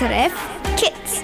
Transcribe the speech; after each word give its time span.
SRF 0.00 0.32
Kids. 0.78 1.22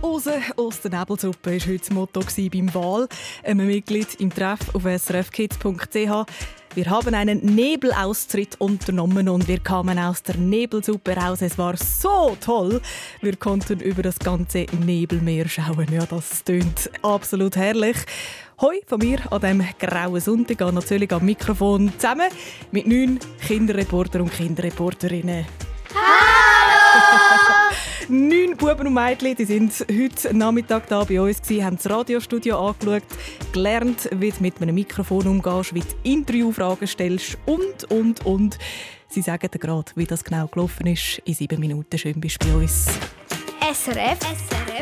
Ose 0.00 0.34
aus 0.56 0.80
der 0.82 0.92
Nebelsuppe 0.92 1.50
war 1.50 1.66
heute 1.66 1.78
das 1.78 1.90
Motto 1.90 2.20
beim 2.52 2.72
Wahl. 2.72 3.08
Ein 3.42 3.56
Mitglied 3.56 4.20
im 4.20 4.32
Treff 4.32 4.72
auf 4.72 4.84
srfkids.ch. 4.84 6.26
Wir 6.76 6.90
haben 6.90 7.14
einen 7.16 7.40
Nebelaustritt 7.40 8.60
unternommen 8.60 9.28
und 9.28 9.48
wir 9.48 9.58
kamen 9.58 9.98
aus 9.98 10.22
der 10.22 10.36
Nebelsuppe 10.36 11.16
raus. 11.16 11.42
Es 11.42 11.58
war 11.58 11.76
so 11.76 12.36
toll. 12.40 12.80
Wir 13.20 13.34
konnten 13.34 13.80
über 13.80 14.02
das 14.02 14.20
ganze 14.20 14.66
Nebelmeer 14.78 15.48
schauen. 15.48 15.88
Ja, 15.90 16.06
das 16.06 16.44
tönt 16.44 16.88
absolut 17.02 17.56
herrlich. 17.56 17.96
Hoi 18.58 18.80
von 18.86 18.98
mir 19.00 19.20
an 19.30 19.40
diesem 19.42 19.66
grauen 19.78 20.18
Sonntag 20.18 20.62
an 20.62 20.76
natürlich 20.76 21.12
am 21.12 21.26
Mikrofon 21.26 21.92
zusammen 21.98 22.28
mit 22.72 22.86
neun 22.86 23.18
Kinderreporter 23.46 24.22
und 24.22 24.32
Kinderreporterinnen. 24.32 25.44
Hallo! 25.94 27.74
neun 28.08 28.56
Buben 28.56 28.86
und 28.86 28.94
Mädchen, 28.94 29.36
die 29.36 29.44
sind 29.44 29.74
heute 29.90 30.34
Nachmittag 30.34 30.88
da 30.88 31.04
bei 31.04 31.20
uns 31.20 31.42
gewesen, 31.42 31.64
haben 31.66 31.76
das 31.76 31.90
Radiostudio 31.90 32.68
angeschaut, 32.68 33.02
gelernt, 33.52 34.08
wie 34.12 34.30
du 34.30 34.40
mit 34.40 34.62
einem 34.62 34.74
Mikrofon 34.74 35.26
umgehst, 35.26 35.74
wie 35.74 35.80
du 35.80 35.94
Interviewfragen 36.04 36.88
stellst 36.88 37.36
und, 37.44 37.84
und, 37.90 38.24
und. 38.24 38.58
Sie 39.10 39.20
sagen 39.20 39.50
dir 39.52 39.58
gerade, 39.58 39.92
wie 39.96 40.06
das 40.06 40.24
genau 40.24 40.46
gelaufen 40.46 40.86
ist. 40.86 41.20
In 41.26 41.34
sieben 41.34 41.60
Minuten 41.60 41.98
schön 41.98 42.18
bist 42.18 42.42
du 42.42 42.48
bei 42.48 42.62
uns. 42.62 42.86
SRF. 43.60 44.18
SRF. 44.20 44.75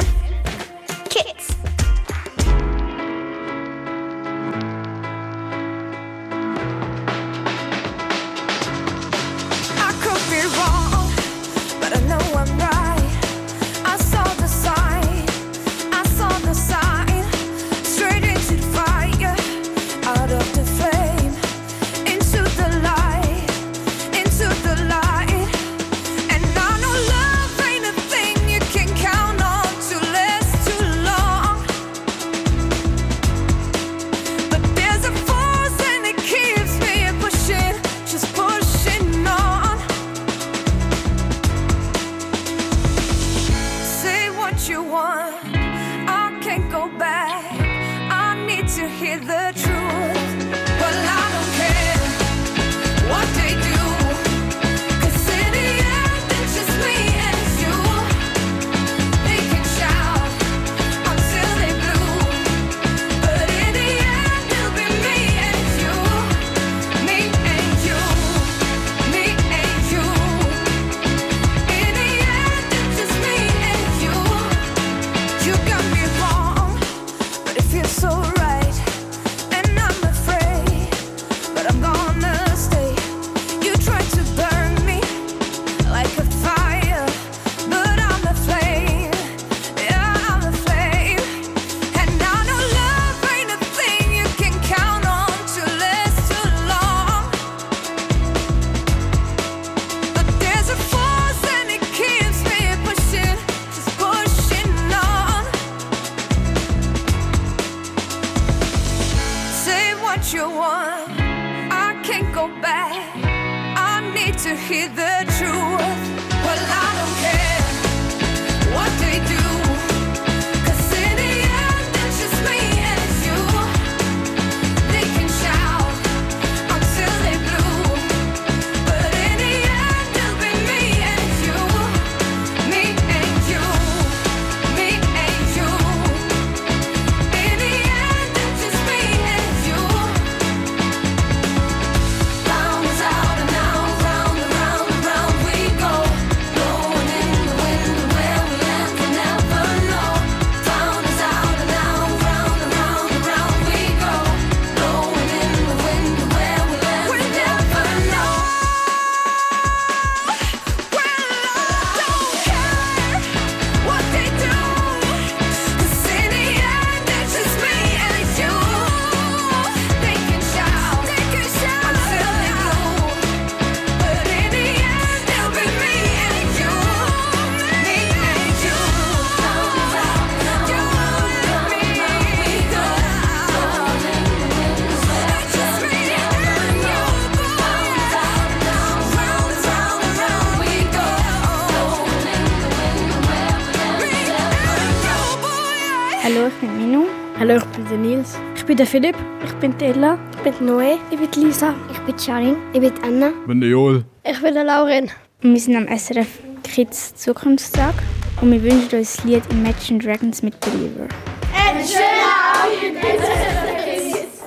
Ich 198.64 198.68
bin 198.68 198.78
der 198.78 198.86
Philipp. 198.86 199.14
Ich 199.44 199.52
bin 199.56 199.78
Ella. 199.78 200.18
Ich 200.36 200.42
bin 200.42 200.66
Noe. 200.66 200.98
Ich 201.10 201.18
bin 201.18 201.44
Lisa. 201.44 201.74
Ich 201.92 201.98
bin 201.98 202.16
Charin. 202.18 202.56
Ich 202.72 202.80
bin 202.80 202.94
Anna. 203.02 203.28
Ich 203.28 203.46
bin 203.46 203.60
Joel. 203.60 204.06
Ich 204.24 204.40
bin 204.40 204.54
der 204.54 204.64
Lauren. 204.64 205.10
Wir 205.42 205.60
sind 205.60 205.76
am 205.76 205.86
SRF 205.86 206.38
Kids 206.62 207.14
Zukunftstag 207.14 207.92
und 208.40 208.50
wir 208.52 208.62
wünschen 208.62 209.00
uns 209.00 209.16
das 209.16 209.24
Lied 209.24 209.42
Imagine 209.50 209.98
Dragons 209.98 210.42
mit 210.42 210.58
Believer. 210.60 211.08
Einen 211.52 211.86
schönen 211.86 212.24
Abend 212.54 212.94
mit 212.94 213.20
SRF 213.20 213.84
Kids. 213.84 214.40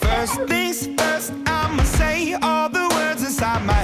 First 0.00 0.46
things 0.46 0.90
first, 1.02 1.32
I'ma 1.46 1.82
say 1.96 2.34
all 2.42 2.68
the 2.68 2.94
words 2.94 3.22
inside 3.22 3.64
my 3.64 3.83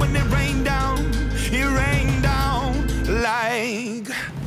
when 0.00 0.16
it 0.16 0.24
rained 0.32 0.64
down. 0.64 0.98
It 1.52 1.68
rained 1.80 2.22
down 2.22 2.72
like. 3.22 4.39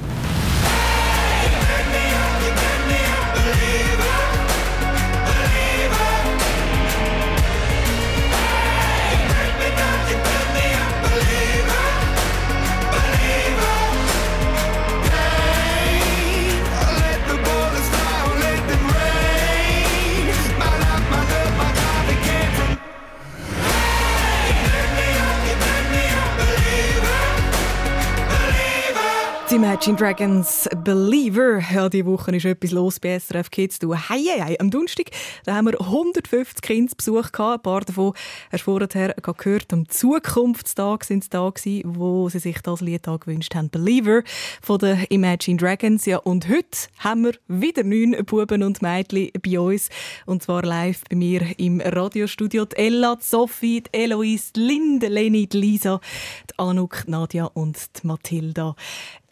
Die 29.54 29.58
Imagine 29.58 29.96
Dragons 29.96 30.68
Believer. 30.84 31.62
Ja, 31.72 31.88
diese 31.88 32.08
Woche 32.08 32.36
ist 32.36 32.44
etwas 32.44 32.72
los 32.72 33.00
bei 33.00 33.20
SRF 33.20 33.52
Kids. 33.52 33.78
Du, 33.78 33.94
hei, 33.94 34.24
hei. 34.40 34.60
Am 34.60 34.72
Donnerstag 34.72 35.12
da 35.46 35.54
haben 35.54 35.68
wir 35.68 35.80
150 35.80 36.60
Kindsbesuch 36.64 37.32
gehabt. 37.32 37.60
Ein 37.60 37.62
paar 37.62 37.82
davon 37.82 38.14
hast 38.52 38.62
du 38.62 38.72
vorher 38.80 39.14
gehört. 39.14 39.72
Am 39.72 39.88
Zukunftstag 39.88 41.04
sind 41.04 41.26
sie 41.26 41.30
da 41.30 41.48
gewesen, 41.48 41.84
wo 41.86 42.30
sie 42.30 42.40
sich 42.40 42.64
das 42.64 42.82
Lied 42.82 43.04
gewünscht 43.04 43.54
haben. 43.54 43.70
Believer 43.70 44.24
von 44.64 44.80
den 44.80 45.04
Imagine 45.10 45.58
Dragons. 45.58 46.08
Ja, 46.08 46.18
und 46.18 46.50
heute 46.50 46.88
haben 46.98 47.26
wir 47.26 47.34
wieder 47.48 47.84
neun 47.84 48.16
Buben 48.26 48.64
und 48.64 48.82
Mädchen 48.82 49.30
bei 49.40 49.60
uns. 49.60 49.90
Und 50.26 50.42
zwar 50.42 50.64
live 50.64 51.04
bei 51.08 51.16
mir 51.16 51.60
im 51.60 51.80
Radiostudio. 51.80 52.66
Die 52.66 52.78
Ella, 52.78 53.18
die 53.18 53.24
Sophie, 53.24 53.82
die 53.82 54.00
Eloise, 54.00 54.52
die 54.56 54.62
Linde, 54.62 55.10
Leni, 55.10 55.46
die 55.46 55.58
Lisa, 55.58 56.02
die 56.50 56.58
Anouk, 56.58 57.04
die 57.06 57.12
Nadia 57.12 57.46
und 57.54 57.78
die 58.02 58.08
Mathilda. 58.08 58.76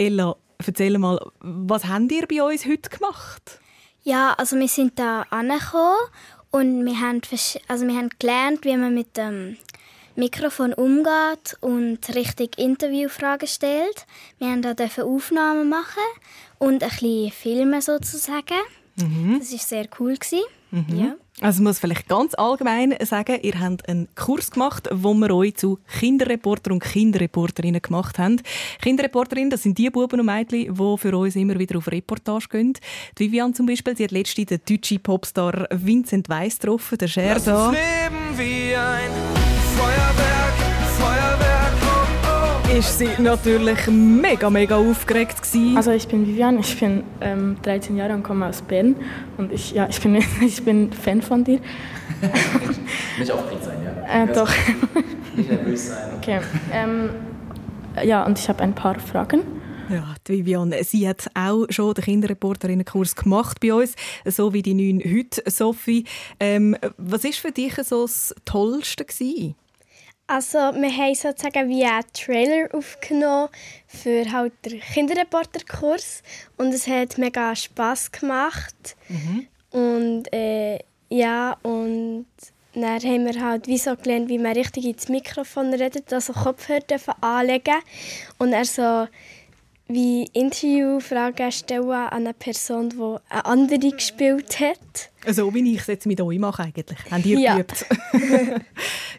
Ella, 0.02 0.36
erzähl 0.58 0.98
mal, 0.98 1.20
was 1.42 1.86
habt 1.86 2.12
ihr 2.12 2.26
bei 2.26 2.42
uns 2.42 2.66
heute 2.66 2.90
gemacht? 2.90 3.60
Ja, 4.02 4.34
also 4.34 4.58
wir 4.58 4.68
sind 4.68 4.98
da 4.98 5.28
angekommen 5.30 5.96
und 6.50 6.86
wir 6.86 7.00
haben, 7.00 7.22
also 7.68 7.86
wir 7.86 7.96
haben 7.96 8.10
gelernt, 8.18 8.66
wie 8.66 8.76
man 8.78 8.96
mit 8.96 9.16
dem 9.16 9.58
Mikrofon 10.16 10.74
umgeht 10.74 11.56
und 11.60 12.00
richtig 12.16 12.58
Interviewfragen 12.58 13.48
stellt. 13.48 14.08
Wir 14.40 14.48
haben 14.48 14.64
da 14.64 14.74
Aufnahmen 15.04 15.70
machen 15.70 16.10
und 16.58 16.82
ein 16.82 16.90
bisschen 16.90 17.30
filmen 17.30 17.82
sozusagen. 17.82 18.60
Das 18.96 19.52
war 19.52 19.60
sehr 19.60 19.88
cool. 20.00 20.16
Gewesen. 20.16 20.46
Ja. 20.98 21.16
Also 21.42 21.62
ich 21.62 21.64
muss 21.64 21.80
vielleicht 21.80 22.08
ganz 22.08 22.36
allgemein 22.36 22.94
sagen, 23.04 23.40
ihr 23.42 23.60
habt 23.60 23.90
einen 23.90 24.08
Kurs 24.16 24.52
gemacht, 24.52 24.88
wo 24.92 25.12
wir 25.16 25.36
euch 25.36 25.56
zu 25.56 25.80
Kinderreporter 26.00 26.72
und 26.72 26.84
Kinderreporterinnen 26.84 27.82
gemacht 27.82 28.20
haben. 28.20 28.40
Kinderreporterinnen, 28.80 29.50
das 29.50 29.64
sind 29.64 29.76
die 29.80 29.90
Buben 29.90 30.20
und 30.20 30.28
Mädchen, 30.28 30.76
die 30.76 30.98
für 30.98 31.18
uns 31.18 31.36
immer 31.36 31.58
wieder 31.58 31.80
auf 31.80 31.88
Reportage 31.88 32.48
gehen. 32.48 32.74
Die 33.18 33.26
Vivian 33.26 33.56
zum 33.56 33.66
Beispiel, 33.66 33.98
sie 33.98 34.04
hat 34.04 34.12
letztens 34.12 34.50
den 34.50 34.62
deutschen 34.70 35.00
Popstar 35.02 35.68
Vincent 35.72 36.30
Weiss 36.30 36.60
getroffen, 36.60 37.00
der 37.00 37.08
Cher 37.08 37.34
Lass 37.34 37.46
da. 37.46 37.72
leben 37.72 38.38
wie 38.38 38.76
ein 38.76 39.31
Ist 42.78 43.00
sie 43.00 43.10
natürlich 43.18 43.88
mega, 43.88 44.50
mega 44.50 44.78
aufgeregt 44.78 45.42
gewesen. 45.42 45.76
Also 45.76 45.92
ich 45.92 46.08
bin 46.08 46.26
Vivian, 46.26 46.58
ich 46.58 46.80
bin 46.80 47.04
ähm, 47.20 47.58
13 47.64 47.98
Jahre 47.98 48.14
und 48.14 48.24
komme 48.24 48.48
aus 48.48 48.62
Bern 48.62 48.96
und 49.38 49.52
ich, 49.52 49.74
ja, 49.74 49.88
ich, 49.90 50.00
bin, 50.00 50.16
ich 50.42 50.64
bin 50.64 50.92
Fan 50.94 51.22
von 51.22 51.44
dir. 51.44 51.60
Nicht 53.20 53.30
aufgeregt 53.30 53.64
sein, 53.66 53.78
ja? 53.84 54.24
Äh, 54.24 54.34
doch. 54.34 54.50
Nicht 55.36 55.52
nervös 55.52 55.90
sein. 55.90 56.14
Okay. 56.18 56.40
Ähm, 56.72 57.10
ja, 58.04 58.26
und 58.26 58.40
ich 58.40 58.48
habe 58.48 58.64
ein 58.64 58.74
paar 58.74 58.98
Fragen. 59.00 59.42
Ja, 59.90 60.16
die 60.26 60.34
Vivian, 60.34 60.74
sie 60.84 61.10
hat 61.10 61.30
auch 61.34 61.66
schon 61.70 61.94
den 61.94 62.06
Kinderreporterinnenkurs 62.06 63.18
gemacht 63.18 63.60
bei 63.60 63.74
uns, 63.74 63.96
so 64.26 64.54
wie 64.54 64.62
die 64.62 64.74
neun 64.74 65.02
heute, 65.04 65.44
Sophie. 65.52 66.06
Ähm, 66.40 66.78
was 66.98 67.26
ist 67.26 67.40
für 67.40 67.52
dich 67.52 67.76
so 67.84 68.04
das 68.04 68.34
Tollste 68.46 69.04
gewesen? 69.04 69.56
Also 70.32 70.60
wir 70.60 70.96
haben 70.96 71.14
sozusagen 71.14 71.68
wie 71.68 71.84
einen 71.84 72.06
Trailer 72.14 72.74
aufgenommen 72.74 73.50
für 73.86 74.32
halt 74.32 74.54
den 74.64 74.80
Kinderreporterkurs 74.80 76.24
und 76.56 76.74
es 76.74 76.88
hat 76.88 77.18
mega 77.18 77.54
Spaß 77.54 78.14
gemacht. 78.14 78.96
Und 79.72 80.32
äh, 80.34 80.80
ja 81.10 81.58
und 81.64 82.28
dann 82.74 83.02
haben 83.04 83.26
wir 83.26 83.44
halt 83.44 83.68
wie 83.68 83.78
so 83.78 83.94
gelernt, 83.98 84.30
wie 84.30 84.38
man 84.38 84.54
richtig 84.54 84.86
ins 84.86 85.10
Mikrofon 85.10 85.74
redet, 85.74 86.14
also 86.14 86.32
Kopfhörer 86.32 86.82
anlegen 87.20 87.82
und 88.38 88.54
er 88.54 88.64
so 88.64 89.08
wie 89.94 90.26
Interviewfragen 90.34 91.52
stellen 91.52 91.92
an 91.92 92.26
eine 92.26 92.34
Person, 92.34 92.90
die 92.90 93.16
eine 93.30 93.46
andere 93.46 93.92
gespielt 93.92 94.60
hat. 94.60 95.10
So 95.28 95.54
wie 95.54 95.74
ich 95.74 95.82
es 95.82 95.88
jetzt 95.88 96.06
mit 96.06 96.20
euch 96.22 96.40
mache 96.40 96.64
eigentlich. 96.64 96.98
Habt 97.10 97.26
ihr 97.26 97.40
ja. 97.40 97.56
geübt? 97.56 97.86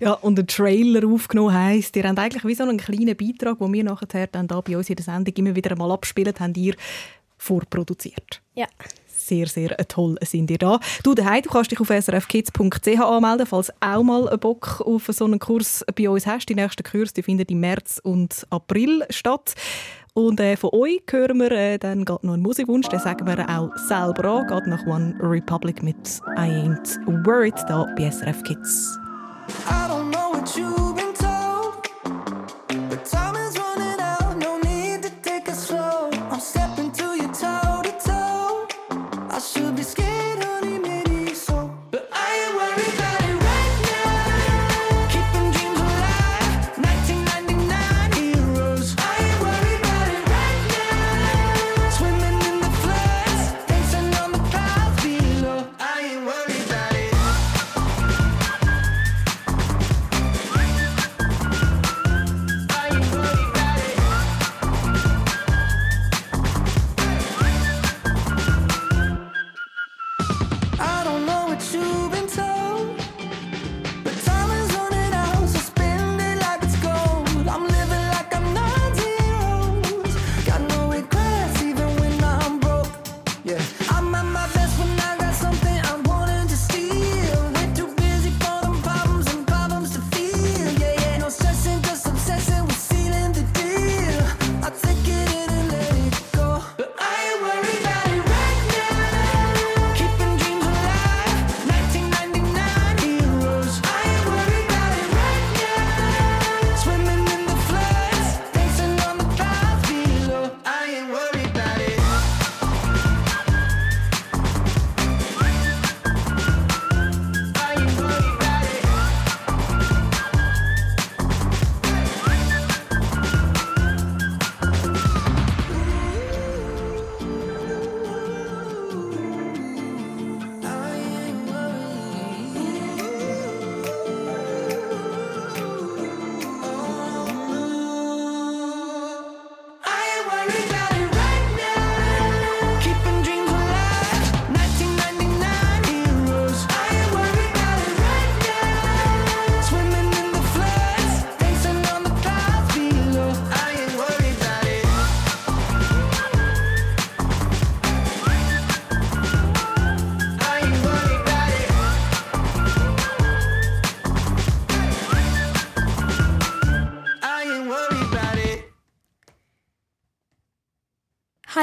ja, 0.00 0.12
und 0.14 0.38
einen 0.38 0.46
Trailer 0.46 1.06
aufgenommen 1.08 1.54
heisst, 1.54 1.94
ihr 1.96 2.04
habt 2.04 2.18
eigentlich 2.18 2.44
wie 2.44 2.54
so 2.54 2.64
einen 2.64 2.78
kleinen 2.78 3.16
Beitrag, 3.16 3.58
den 3.58 3.72
wir 3.72 3.84
nachher 3.84 4.26
dann 4.26 4.48
da 4.48 4.60
bei 4.60 4.76
uns 4.76 4.90
in 4.90 4.96
der 4.96 5.04
Sendung 5.04 5.34
immer 5.34 5.54
wieder 5.54 5.76
mal 5.76 5.92
abspielen, 5.92 6.34
habt 6.38 6.56
ihr 6.56 6.74
vorproduziert. 7.38 8.40
Ja 8.54 8.66
sehr, 9.22 9.46
sehr 9.46 9.78
äh, 9.78 9.84
toll 9.84 10.16
sind 10.22 10.50
ihr 10.50 10.58
da. 10.58 10.80
Du 11.02 11.14
daheim, 11.14 11.42
du 11.42 11.50
kannst 11.50 11.70
dich 11.70 11.80
auf 11.80 11.88
srfkids.ch 11.88 13.00
anmelden, 13.00 13.46
falls 13.46 13.72
auch 13.80 14.02
mal 14.02 14.28
einen 14.28 14.40
Bock 14.40 14.80
auf 14.84 15.06
so 15.08 15.24
einen 15.24 15.38
Kurs 15.38 15.84
bei 15.94 16.08
uns 16.08 16.26
hast. 16.26 16.48
Die 16.48 16.54
nächsten 16.54 16.82
Kurse 16.82 17.14
die 17.14 17.22
finden 17.22 17.46
im 17.48 17.60
März 17.60 18.00
und 18.02 18.46
April 18.50 19.04
statt. 19.10 19.54
Und 20.14 20.40
äh, 20.40 20.56
von 20.56 20.70
euch 20.74 21.00
hören 21.10 21.38
wir 21.38 21.50
äh, 21.52 21.78
dann 21.78 22.00
noch 22.00 22.22
einen 22.22 22.42
Musikwunsch, 22.42 22.86
den 22.88 23.00
sagen 23.00 23.26
wir 23.26 23.48
auch 23.48 23.74
selber 23.76 24.26
an, 24.26 24.46
geht 24.46 24.66
nach 24.66 24.86
One 24.86 25.14
Republic 25.22 25.82
mit 25.82 26.20
I 26.36 26.50
Ain't 26.50 26.98
Worried 27.26 27.54
da 27.66 27.86
bei 27.96 28.10
SRF 28.10 28.42
Kids. 28.42 28.98
I 29.66 29.88
don't 29.88 30.10
know 30.10 30.32
what 30.34 30.54
you've 30.54 30.94
been 30.94 31.14
told, 31.14 31.88
but 32.90 33.06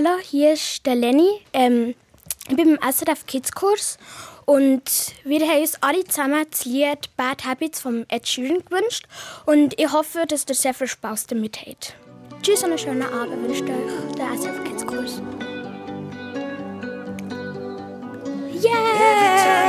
Hallo, 0.01 0.17
hier 0.21 0.53
ist 0.53 0.85
der 0.85 0.95
Lenny. 0.95 1.41
Ähm, 1.51 1.93
ich 2.47 2.55
bin 2.55 2.69
im 2.69 2.79
SRF 2.81 3.25
Kids 3.25 3.51
Kurs 3.51 3.97
und 4.45 4.81
wir 5.25 5.41
haben 5.41 5.59
uns 5.59 5.73
alle 5.81 6.05
zusammen 6.05 6.45
das 6.49 6.63
Lied 6.63 7.13
Bad 7.17 7.43
Habits 7.43 7.81
vom 7.81 8.05
Ed 8.07 8.25
Sheeran 8.25 8.63
gewünscht 8.63 9.07
und 9.45 9.77
ich 9.77 9.91
hoffe, 9.91 10.23
dass 10.25 10.45
ihr 10.47 10.55
sehr 10.55 10.73
viel 10.73 10.87
Spaß 10.87 11.27
damit 11.27 11.59
habt. 11.67 11.95
Tschüss 12.41 12.63
und 12.63 12.69
einen 12.69 12.79
schönen 12.79 13.03
Abend 13.03 13.45
wünscht 13.45 13.63
euch 13.63 14.15
der 14.15 14.37
SRF 14.37 14.63
Kids 14.63 14.87
Kurs. 14.87 15.21
Yeah! 18.63 19.68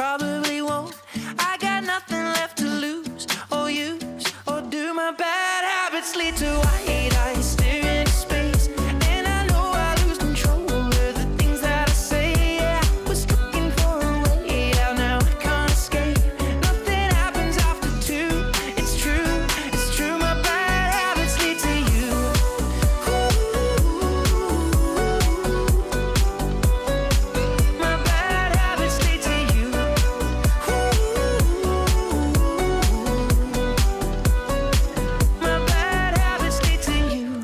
Probably 0.00 0.62
won't. 0.62 0.94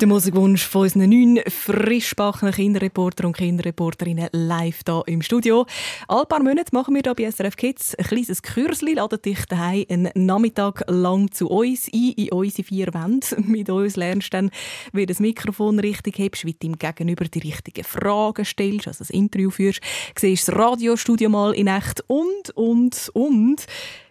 Der 0.07 0.13
Musikwunsch 0.13 0.65
von 0.65 0.83
unseren 0.83 1.09
neun 1.09 1.41
frischbackenen 1.49 2.53
Kinderreporter 2.53 3.27
und 3.27 3.35
Kinderreporterinnen 3.35 4.29
live 4.31 4.79
hier 4.87 5.03
im 5.05 5.21
Studio. 5.21 5.65
All 6.07 6.25
paar 6.25 6.41
Monate 6.41 6.69
machen 6.71 6.95
wir 6.95 7.01
hier 7.03 7.13
bei 7.13 7.29
SRF 7.29 7.57
Kids 7.57 7.93
ein 7.93 8.05
kleines 8.05 8.41
Kürzli, 8.41 8.93
laden 8.93 9.21
dich 9.21 9.45
daheim 9.47 9.83
einen 9.89 10.09
Nachmittag 10.15 10.85
lang 10.87 11.29
zu 11.33 11.49
uns 11.49 11.89
ein, 11.93 12.13
in 12.15 12.31
unsere 12.31 12.63
vier 12.63 12.93
Wände. 12.93 13.27
Mit 13.47 13.69
uns 13.69 13.97
lernst 13.97 14.33
du 14.33 14.37
dann, 14.37 14.51
wie 14.93 15.01
du 15.01 15.07
das 15.07 15.19
Mikrofon 15.19 15.77
richtig 15.77 16.17
hebst, 16.19 16.45
wie 16.45 16.53
du 16.53 16.67
ihm 16.67 16.77
gegenüber 16.79 17.25
die 17.25 17.39
richtigen 17.39 17.83
Fragen 17.83 18.45
stellst, 18.45 18.87
also 18.87 18.99
das 18.99 19.09
Interview 19.09 19.49
führst, 19.49 19.81
siehst 20.17 20.47
das 20.47 20.55
Radiostudio 20.55 21.27
mal 21.27 21.53
in 21.53 21.67
echt 21.67 22.01
und, 22.07 22.51
und, 22.55 23.11
und. 23.13 23.65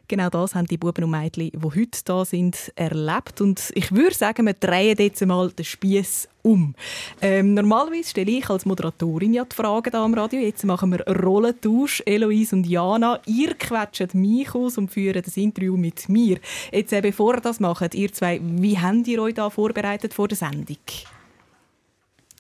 Genau 0.09 0.31
das 0.31 0.55
haben 0.55 0.69
die 0.69 0.77
Buben 0.77 1.05
und 1.05 1.11
Mädchen, 1.11 1.51
die 1.51 1.59
heute 1.61 1.99
da 2.05 2.25
sind, 2.25 2.73
erlebt. 2.77 3.41
Und 3.41 3.73
ich 3.75 3.93
würde 3.93 4.15
sagen, 4.15 4.47
wir 4.47 4.53
drehen 4.55 4.97
jetzt 4.99 5.25
mal 5.27 5.51
den 5.51 5.65
Spieß 5.65 6.29
um. 6.43 6.75
Ähm, 7.21 7.55
normalerweise 7.55 8.11
stelle 8.11 8.31
ich 8.31 8.49
als 8.49 8.65
Moderatorin 8.65 9.35
ja 9.35 9.45
die 9.45 9.57
Fragen 9.57 9.91
da 9.91 10.05
am 10.05 10.15
Radio. 10.15 10.41
Jetzt 10.41 10.65
machen 10.65 10.93
wir 10.93 11.05
Rollentausch. 11.09 12.05
Eloise 12.07 12.55
und 12.55 12.67
Jana, 12.67 13.19
ihr 13.27 13.55
quetscht 13.55 14.15
mich 14.15 14.55
aus 14.55 14.79
und 14.79 14.93
führen 14.93 15.23
das 15.25 15.37
Interview 15.37 15.77
mit 15.77 16.09
mir. 16.09 16.39
Jetzt, 16.71 16.93
äh, 16.93 17.01
bevor 17.01 17.35
ihr 17.35 17.41
das 17.41 17.59
macht, 17.59 17.95
ihr 17.95 18.13
zwei, 18.13 18.41
wie 18.41 18.79
habt 18.79 19.09
ihr 19.09 19.21
euch 19.21 19.35
da 19.35 19.51
vorbereitet 19.51 20.15
vor 20.15 20.29
der 20.29 20.37
Sendung? 20.37 20.77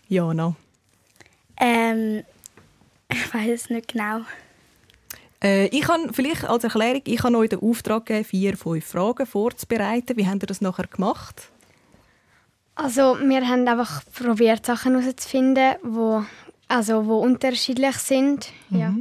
Jana. 0.08 0.54
Ähm, 1.60 2.22
ich 3.10 3.34
weiß 3.34 3.62
es 3.62 3.70
nicht 3.70 3.88
genau. 3.88 4.20
Äh, 5.42 5.66
ich 5.66 5.82
kann 5.82 6.12
vielleicht 6.12 6.44
als 6.44 6.64
Erklärung, 6.64 7.02
ich 7.04 7.22
habe 7.22 7.36
euch 7.36 7.50
den 7.50 7.60
Auftrag 7.60 8.06
gegeben, 8.06 8.24
vier, 8.24 8.56
fünf 8.56 8.86
Fragen 8.86 9.26
vorzubereiten. 9.26 10.16
Wie 10.16 10.26
habt 10.26 10.42
ihr 10.42 10.46
das 10.46 10.60
nachher 10.60 10.86
gemacht? 10.86 11.50
Also 12.74 13.18
wir 13.20 13.48
haben 13.48 13.66
einfach 13.66 14.02
probiert, 14.12 14.66
Sachen 14.66 15.00
herauszufinden, 15.00 15.76
wo, 15.82 16.24
also, 16.68 17.06
wo 17.06 17.18
unterschiedlich 17.18 17.96
sind. 17.96 18.52
Ja. 18.70 18.94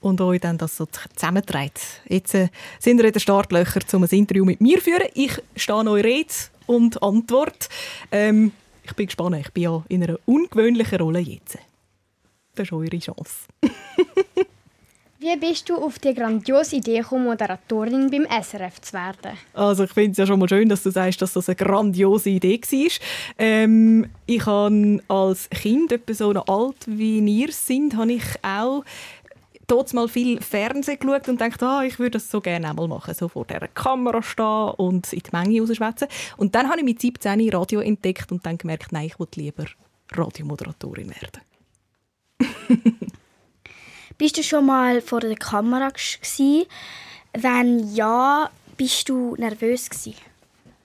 und 0.00 0.20
euch 0.20 0.40
dann 0.40 0.58
das 0.58 0.76
so 0.76 0.86
zusammenträgt. 0.86 1.80
Jetzt 2.06 2.34
äh, 2.34 2.48
sind 2.78 2.98
wir 2.98 3.06
in 3.06 3.12
den 3.12 3.20
Startlöchern, 3.20 3.82
um 3.94 4.02
ein 4.02 4.10
Interview 4.10 4.44
mit 4.44 4.60
mir 4.60 4.76
zu 4.76 4.84
führen. 4.84 5.08
Ich 5.14 5.40
stehe 5.56 5.78
euch 5.78 6.04
Rede 6.04 6.34
und 6.66 7.02
Antwort. 7.02 7.70
Ähm, 8.12 8.52
ich 8.82 8.92
bin 8.92 9.06
gespannt. 9.06 9.36
Ich 9.40 9.52
bin 9.52 9.62
ja 9.62 9.82
in 9.88 10.04
einer 10.04 10.18
ungewöhnlichen 10.26 10.98
Rolle 10.98 11.20
jetzt. 11.20 11.56
Das 12.54 12.68
ist 12.68 12.72
eure 12.72 12.98
Chance. 12.98 13.48
Wie 15.24 15.38
bist 15.38 15.70
du 15.70 15.76
auf 15.76 15.98
die 16.00 16.12
grandiose 16.12 16.76
Idee 16.76 16.98
gekommen, 16.98 17.24
Moderatorin 17.24 18.10
beim 18.10 18.26
SRF 18.26 18.78
zu 18.82 18.92
werden? 18.92 19.38
Also 19.54 19.84
ich 19.84 19.90
finde 19.90 20.10
es 20.10 20.18
ja 20.18 20.26
schon 20.26 20.38
mal 20.38 20.50
schön, 20.50 20.68
dass 20.68 20.82
du 20.82 20.90
sagst, 20.90 21.22
dass 21.22 21.32
das 21.32 21.48
eine 21.48 21.56
grandiose 21.56 22.28
Idee 22.28 22.60
war. 22.60 22.90
Ähm, 23.38 24.10
ich 24.26 24.44
habe 24.44 25.02
als 25.08 25.48
Kind, 25.48 25.92
etwa 25.92 26.12
so 26.12 26.30
alt 26.30 26.76
wie 26.86 27.20
ihr 27.20 27.50
sind, 27.52 27.96
habe 27.96 28.12
ich 28.12 28.22
auch 28.42 28.84
dort 29.66 29.94
mal 29.94 30.08
viel 30.08 30.42
Fernsehen 30.42 30.98
geschaut 30.98 31.26
und 31.30 31.40
dachte, 31.40 31.64
ah, 31.64 31.82
ich 31.84 31.98
würde 31.98 32.18
das 32.18 32.30
so 32.30 32.42
gerne 32.42 32.68
einmal 32.68 32.86
machen, 32.86 33.14
so 33.14 33.28
vor 33.28 33.46
der 33.46 33.66
Kamera 33.68 34.22
stehen 34.22 34.72
und 34.76 35.10
in 35.10 35.20
die 35.20 35.30
Menge 35.32 35.62
rausschwätzen. 35.62 36.08
Und 36.36 36.54
dann 36.54 36.68
habe 36.68 36.80
ich 36.80 36.84
mit 36.84 37.00
17 37.00 37.48
Radio 37.48 37.80
entdeckt 37.80 38.30
und 38.30 38.44
dann 38.44 38.58
gemerkt, 38.58 38.92
nein, 38.92 39.06
ich 39.06 39.18
will 39.18 39.28
lieber 39.36 39.64
Radiomoderatorin 40.12 41.08
werden. 41.08 41.40
Bist 44.16 44.38
du 44.38 44.44
schon 44.44 44.66
mal 44.66 45.00
vor 45.00 45.18
der 45.18 45.34
Kamera 45.34 45.88
gsi? 45.90 46.68
Wenn 47.32 47.92
ja, 47.92 48.48
bist 48.76 49.08
du 49.08 49.34
nervös 49.36 49.90
gsi? 49.90 50.14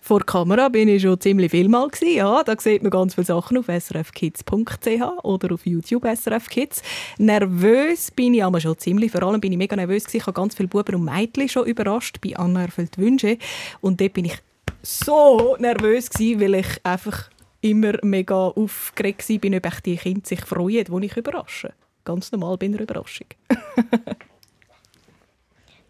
Vor 0.01 0.21
der 0.21 0.25
Kamera 0.25 0.67
bin 0.69 0.87
ich 0.87 1.03
schon 1.03 1.21
ziemlich 1.21 1.51
viel 1.51 1.69
mal 1.69 1.87
gewesen, 1.89 2.15
ja. 2.15 2.41
Da 2.43 2.55
sieht 2.59 2.81
man 2.81 2.89
ganz 2.89 3.13
viele 3.13 3.25
Sachen 3.25 3.59
auf 3.59 3.67
srfkids.ch 3.67 5.23
oder 5.23 5.53
auf 5.53 5.63
YouTube 5.67 6.07
SRF 6.07 6.49
Kids. 6.49 6.81
Nervös 7.19 8.09
bin 8.09 8.33
ich 8.33 8.43
aber 8.43 8.59
schon 8.59 8.79
ziemlich. 8.79 9.11
Vor 9.11 9.21
allem 9.21 9.39
bin 9.39 9.51
ich 9.51 9.59
mega 9.59 9.75
nervös 9.75 10.05
gewesen. 10.05 10.17
Ich 10.17 10.25
habe 10.25 10.33
ganz 10.33 10.55
viele 10.55 10.67
Buben 10.67 10.95
und 10.95 11.05
Mädchen 11.05 11.49
schon 11.49 11.67
überrascht 11.67 12.19
bei 12.21 12.35
Anna 12.35 12.63
erfüllt 12.63 12.97
Wünsche. 12.97 13.37
Und 13.79 14.01
dort 14.01 14.13
bin 14.13 14.25
ich 14.25 14.39
so 14.81 15.55
nervös 15.59 16.09
gewesen, 16.09 16.41
weil 16.41 16.55
ich 16.55 16.83
einfach 16.83 17.29
immer 17.61 17.93
mega 18.01 18.47
aufgeregt 18.47 19.29
war, 19.29 19.37
bin, 19.37 19.53
ob 19.53 19.83
die 19.83 19.97
Kinder 19.97 20.27
sich 20.27 20.41
freuen, 20.41 20.85
die 20.85 21.05
ich 21.05 21.15
überrasche. 21.15 21.73
Ganz 22.05 22.31
normal 22.31 22.57
bei 22.57 22.67
einer 22.67 22.79
Überraschung. 22.81 23.27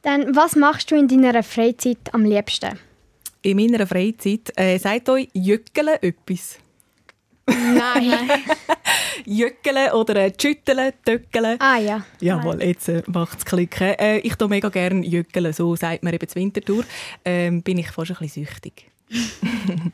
Dann, 0.02 0.36
was 0.36 0.56
machst 0.56 0.92
du 0.92 0.96
in 0.96 1.08
deiner 1.08 1.44
Freizeit 1.44 2.14
am 2.14 2.24
liebsten? 2.24 2.80
In 3.42 3.58
meiner 3.58 3.86
Freizeit 3.86 4.52
äh, 4.56 4.78
sagt 4.78 5.10
euch 5.10 5.30
Jöckele 5.34 6.02
etwas. 6.02 6.58
Nein. 7.48 8.30
Jöckele 9.26 9.94
oder 9.94 10.16
äh, 10.16 10.34
Schütteln, 10.40 10.94
Töckele. 11.04 11.58
ah 11.60 11.78
ja. 11.78 12.06
Jawohl, 12.20 12.64
jetzt 12.64 12.90
äh, 12.90 13.04
macht 13.08 13.40
es 13.40 13.46
klicken. 13.46 13.96
Äh, 14.00 14.20
ich 14.20 14.36
tue 14.36 14.48
mega 14.48 14.70
gerne 14.70 15.06
Jöckele, 15.06 15.54
so 15.54 15.76
sagt 15.76 16.04
man 16.04 16.14
eben 16.14 16.28
zur 16.28 16.42
Wintertour. 16.42 16.84
Ähm, 17.26 17.62
bin 17.62 17.78
ich 17.78 17.92
fast 17.92 18.12
ein 18.12 18.18
bisschen 18.20 18.46
süchtig. 18.46 18.86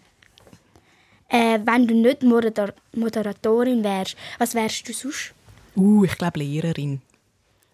Äh, 1.28 1.60
wenn 1.66 1.88
du 1.88 1.96
nicht 1.96 2.22
Modera 2.22 2.72
Moderatorin 2.94 3.84
wärst, 3.84 4.16
was 4.38 4.54
wärst 4.54 4.88
du 4.88 4.94
sonst? 4.94 5.34
Uh, 5.76 6.06
ich 6.06 6.18
glaube 6.18 6.40
Lehrerin. 6.40 7.02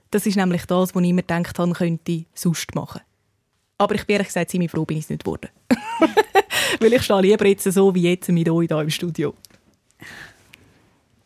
Das 0.09 0.25
ist 0.25 0.35
nämlich 0.35 0.65
das, 0.65 0.93
was 0.93 1.03
ich 1.03 1.13
mir 1.13 1.21
gedacht 1.21 1.57
habe, 1.57 1.71
könnte 1.71 2.25
sonst 2.33 2.75
machen. 2.75 3.01
Aber 3.77 3.95
ich 3.95 4.05
bin 4.05 4.15
ehrlich 4.15 4.27
gesagt 4.27 4.51
ziemlich 4.51 4.69
froh, 4.69 4.85
bin 4.85 4.97
ich 4.97 5.05
es 5.05 5.09
nicht 5.09 5.23
geworden. 5.23 5.49
Weil 6.79 6.93
ich 6.93 7.03
stehe 7.03 7.21
lieber 7.21 7.47
jetzt 7.47 7.63
so 7.63 7.95
wie 7.95 8.09
jetzt 8.09 8.29
mit 8.29 8.49
euch 8.49 8.67
hier 8.67 8.81
im 8.81 8.89
Studio. 8.89 9.33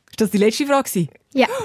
Ist 0.10 0.22
das 0.22 0.32
die 0.32 0.38
letzte 0.38 0.66
Frage? 0.66 1.08
Ja. 1.34 1.48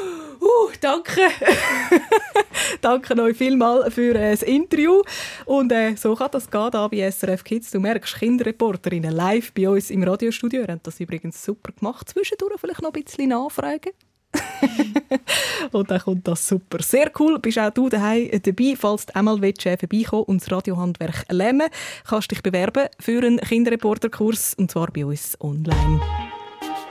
Uh, 0.43 0.71
danke. 0.81 1.21
danke 2.81 3.23
euch 3.23 3.37
vielmals 3.37 3.93
für 3.93 4.15
äh, 4.15 4.31
das 4.31 4.43
Interview. 4.43 5.03
Und 5.45 5.71
äh, 5.71 5.97
so 5.97 6.15
kann 6.15 6.31
das 6.33 6.51
gehen 6.51 6.71
hier 6.73 6.89
bei 6.89 7.11
SRF 7.11 7.45
Kids. 7.45 7.71
Du 7.71 7.79
merkst, 7.79 8.19
Kinderreporterinnen 8.19 9.13
live 9.13 9.53
bei 9.53 9.69
uns 9.69 9.91
im 9.91 10.03
Radiostudio. 10.03 10.63
Ihr 10.63 10.69
habt 10.69 10.87
das 10.87 10.99
übrigens 10.99 11.45
super 11.45 11.73
gemacht. 11.73 12.09
Zwischendurch 12.09 12.59
vielleicht 12.59 12.81
noch 12.81 12.91
ein 12.91 13.03
bisschen 13.03 13.29
nachfragen. 13.29 13.91
und 15.73 15.91
dann 15.91 16.01
kommt 16.01 16.29
das 16.29 16.47
super. 16.47 16.83
Sehr 16.83 17.11
cool. 17.19 17.39
Bist 17.39 17.59
auch 17.59 17.71
du 17.71 17.89
daheim 17.89 18.31
dabei, 18.43 18.75
falls 18.77 19.07
du 19.07 19.17
einmal 19.17 19.41
willst, 19.41 19.67
äh, 19.67 19.77
vorbeikommen 19.77 20.25
und 20.25 20.43
das 20.43 20.51
Radiohandwerk 20.51 21.25
lernen 21.31 21.69
kannst 22.09 22.31
dich 22.31 22.43
bewerben 22.43 22.89
für 22.99 23.23
einen 23.23 23.39
Kinderreporterkurs 23.39 24.55
und 24.55 24.71
zwar 24.71 24.91
bei 24.93 25.05
uns 25.05 25.37
online. 25.41 26.01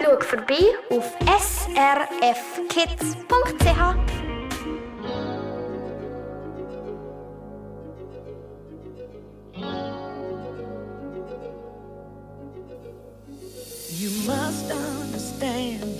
Schau 0.02 0.20
vorbei 0.22 0.66
auf 0.90 1.14
srfkids.ch. 1.28 2.80
You 14.00 14.10
must 14.26 14.72
understand, 14.72 16.00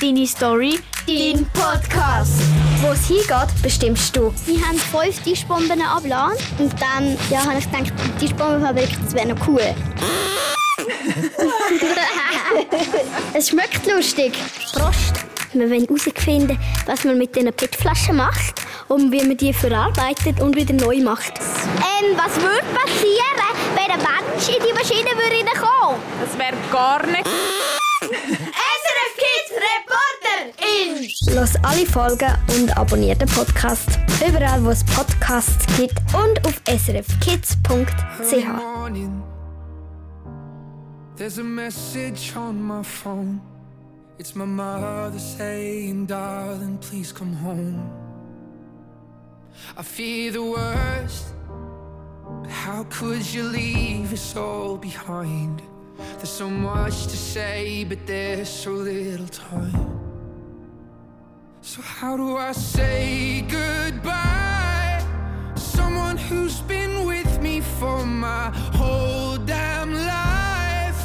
deine 0.00 0.26
Story, 0.26 0.78
dein 1.06 1.46
Podcast. 1.52 2.42
Wo 2.80 2.92
es 2.92 3.06
hingeht, 3.06 3.62
bestimmst 3.62 4.16
du. 4.16 4.32
Wir 4.46 4.60
haben 4.66 4.78
fünf 4.78 5.20
Tischbomben 5.22 5.80
abgeladen 5.82 6.36
und 6.58 6.72
dann 6.80 7.16
ja, 7.30 7.44
habe 7.44 7.58
ich 7.58 7.70
gedacht, 7.70 7.92
die 8.20 8.26
Tischbombenfabrik, 8.26 8.90
das 9.04 9.14
wäre 9.14 9.28
noch 9.34 9.48
cool. 9.48 9.60
es 13.34 13.48
schmeckt 13.48 13.86
lustig. 13.86 14.38
Prost! 14.72 15.14
Wir 15.52 15.70
wollen 15.70 15.86
herausfinden, 15.86 16.58
was 16.86 17.04
man 17.04 17.16
mit 17.18 17.34
diesen 17.34 17.52
PET-Flaschen 17.52 18.16
macht 18.16 18.54
und 18.88 19.10
wie 19.10 19.22
man 19.22 19.36
die 19.36 19.52
verarbeitet 19.52 20.40
und 20.40 20.54
wieder 20.54 20.74
neu 20.74 20.98
macht. 21.00 21.32
Ähm, 21.38 22.16
was 22.16 22.36
würde 22.36 22.66
passieren, 22.74 23.38
wenn 23.74 23.90
ein 23.90 23.98
Mensch 23.98 24.48
in 24.48 24.62
die 24.62 24.72
Maschine 24.72 25.10
würde 25.16 25.36
reinkommen? 25.36 26.00
Das 26.20 26.38
wäre 26.38 26.54
gar 26.70 27.06
nicht. 27.06 27.26
SRF 28.00 29.12
Kids 29.16 29.52
Reporter 29.58 30.40
in! 30.62 30.88
Los 31.38 31.54
alle 31.62 31.86
Folgen 31.86 32.32
und 32.56 32.76
abonniert 32.76 33.20
den 33.20 33.28
Podcast. 33.28 33.96
Überall, 34.26 34.64
wo 34.64 34.70
es 34.70 34.82
Podcasts 34.82 35.64
gibt 35.76 35.94
und 36.12 36.44
auf 36.44 36.60
srfkids.ch. 36.66 37.54
There's 41.14 41.38
a 41.38 41.44
message 41.44 42.34
on 42.36 42.60
my 42.60 42.82
phone. 42.82 43.40
It's 44.18 44.34
my 44.34 44.46
mother 44.46 45.16
saying, 45.16 46.08
darling, 46.08 46.76
please 46.78 47.14
come 47.14 47.36
home. 47.36 47.88
I 49.76 49.84
fear 49.84 50.32
the 50.32 50.42
worst. 50.42 51.34
How 52.48 52.84
could 52.90 53.24
you 53.32 53.44
leave 53.44 54.12
us 54.12 54.36
all 54.36 54.76
behind? 54.76 55.62
There's 56.16 56.30
so 56.30 56.50
much 56.50 57.04
to 57.04 57.16
say, 57.16 57.84
but 57.84 58.04
there's 58.08 58.48
so 58.48 58.72
little 58.72 59.28
time. 59.28 60.07
So, 61.68 61.82
how 61.82 62.16
do 62.16 62.38
I 62.38 62.52
say 62.52 63.44
goodbye? 63.46 65.04
Someone 65.54 66.16
who's 66.16 66.62
been 66.62 67.04
with 67.04 67.42
me 67.42 67.60
for 67.60 68.06
my 68.06 68.48
whole 68.72 69.36
damn 69.36 69.92
life. 69.92 71.02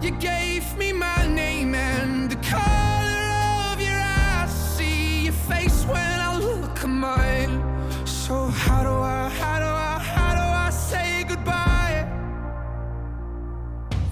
You 0.00 0.12
gave 0.12 0.64
me 0.78 0.94
my 0.94 1.26
name 1.26 1.74
and 1.74 2.30
the 2.30 2.36
color 2.36 3.26
of 3.70 3.78
your 3.82 4.00
eyes. 4.00 4.50
See 4.50 5.24
your 5.24 5.34
face 5.34 5.84
when 5.84 6.20
I 6.28 6.38
look 6.38 6.82
at 6.82 6.88
mine. 6.88 7.60
So, 8.06 8.46
how 8.46 8.82
do 8.82 8.88
I, 8.88 9.28
how 9.28 9.58
do 9.58 9.66
I, 9.66 9.98
how 9.98 10.32
do 10.40 10.46
I 10.66 10.70
say 10.70 11.24
goodbye? 11.28 12.08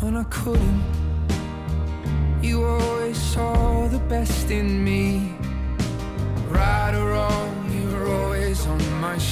When 0.00 0.14
I 0.14 0.24
couldn't, 0.24 0.84
you 2.42 2.66
always 2.66 3.16
saw 3.16 3.88
the 3.88 3.98
best 4.10 4.50
in 4.50 4.84
me. 4.84 5.37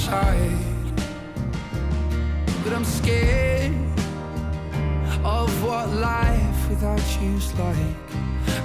My 0.07 0.23
side. 0.23 0.97
But 2.65 2.73
I'm 2.73 2.85
scared 2.85 3.73
of 5.25 5.65
what 5.65 5.89
life 5.91 6.69
without 6.69 7.03
you's 7.21 7.53
like. 7.55 7.97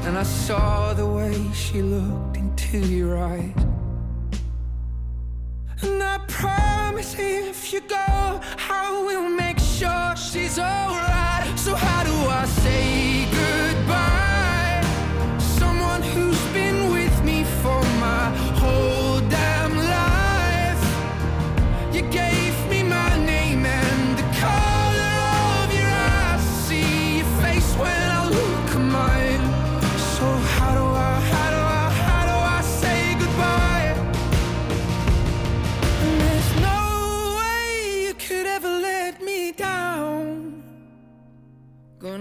And 0.05 0.17
I 0.17 0.23
saw 0.23 0.93
the 0.93 1.05
way 1.05 1.35
she 1.53 1.81
looked 1.81 2.37
into 2.37 2.79
your 2.79 3.17
eyes. 3.17 3.53
And 5.81 6.01
I 6.01 6.19
promise 6.27 7.15
if 7.17 7.73
you 7.73 7.81
go, 7.81 8.41
I 8.69 9.03
will 9.05 9.29
make 9.29 9.59
sure 9.59 10.15
she's 10.15 10.59
alright. 10.59 11.47
So, 11.57 11.75
how 11.75 12.03
do 12.03 12.13
I 12.29 12.45
say 12.45 13.25
goodbye? 13.25 13.40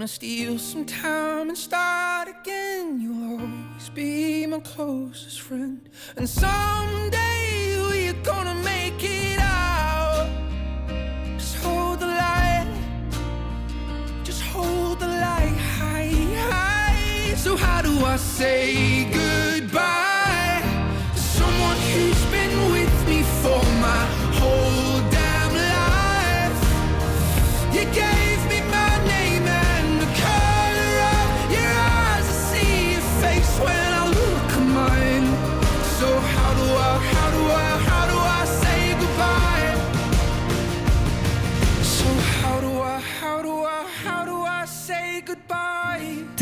gonna 0.01 0.07
steal 0.07 0.57
some 0.57 0.83
time 0.83 1.49
and 1.49 1.55
start 1.55 2.27
again. 2.27 2.99
You'll 2.99 3.39
always 3.39 3.89
be 3.93 4.47
my 4.47 4.59
closest 4.61 5.41
friend. 5.41 5.87
And 6.17 6.27
someday 6.27 7.77
we're 7.77 8.23
gonna 8.23 8.55
make 8.63 9.03
it 9.03 9.37
out. 9.39 10.27
Just 11.37 11.55
hold 11.57 11.99
the 11.99 12.07
light. 12.07 12.67
Just 14.23 14.41
hold 14.41 14.99
the 14.99 15.05
light 15.05 15.57
high, 15.77 16.09
high. 16.49 17.35
So 17.35 17.55
how 17.55 17.83
do 17.83 18.03
I 18.03 18.15
say 18.17 19.05
goodbye? 19.13 20.10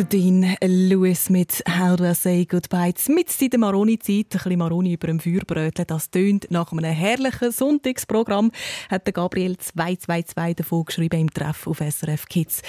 Dean 0.05 0.55
Lewis 0.61 1.29
mit 1.29 1.63
«How 1.67 1.95
do 1.95 2.05
I 2.05 2.13
say 2.13 2.45
goodbye?» 2.45 2.93
Mit 3.07 3.41
in 3.41 3.49
der 3.49 3.59
Maroni-Zeit, 3.59 4.15
ein 4.17 4.25
bisschen 4.29 4.59
Maroni 4.59 4.93
über 4.93 5.07
dem 5.07 5.19
Feuerbrötchen. 5.19 5.85
Das 5.87 6.09
tönt 6.09 6.49
nach 6.49 6.71
einem 6.71 6.85
herrlichen 6.85 7.51
Sonntagsprogramm, 7.51 8.51
hat 8.89 9.13
Gabriel 9.13 9.57
222 9.57 10.55
davon 10.55 10.85
geschrieben 10.85 11.21
im 11.21 11.33
Treff 11.33 11.67
auf 11.67 11.79
srfkids.ch. 11.79 12.59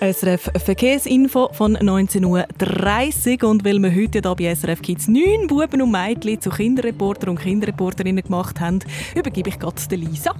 SRF 0.00 0.50
Verkehrsinfo 0.56 1.50
von 1.52 1.76
19.30 1.76 3.42
Uhr. 3.42 3.50
Und 3.50 3.64
weil 3.64 3.78
wir 3.78 3.94
heute 3.94 4.20
hier 4.20 4.34
bei 4.34 4.54
SRF 4.54 4.82
Kids 4.82 5.08
neun 5.08 5.46
Buben 5.46 5.82
und 5.82 5.90
Mädchen 5.90 6.40
zu 6.40 6.50
Kinderreporter 6.50 7.30
und 7.30 7.40
Kinderreporterinnen 7.40 8.24
gemacht 8.24 8.58
haben, 8.60 8.80
übergebe 9.14 9.50
ich 9.50 9.58
Gott 9.58 9.90
Lisa. 9.90 10.34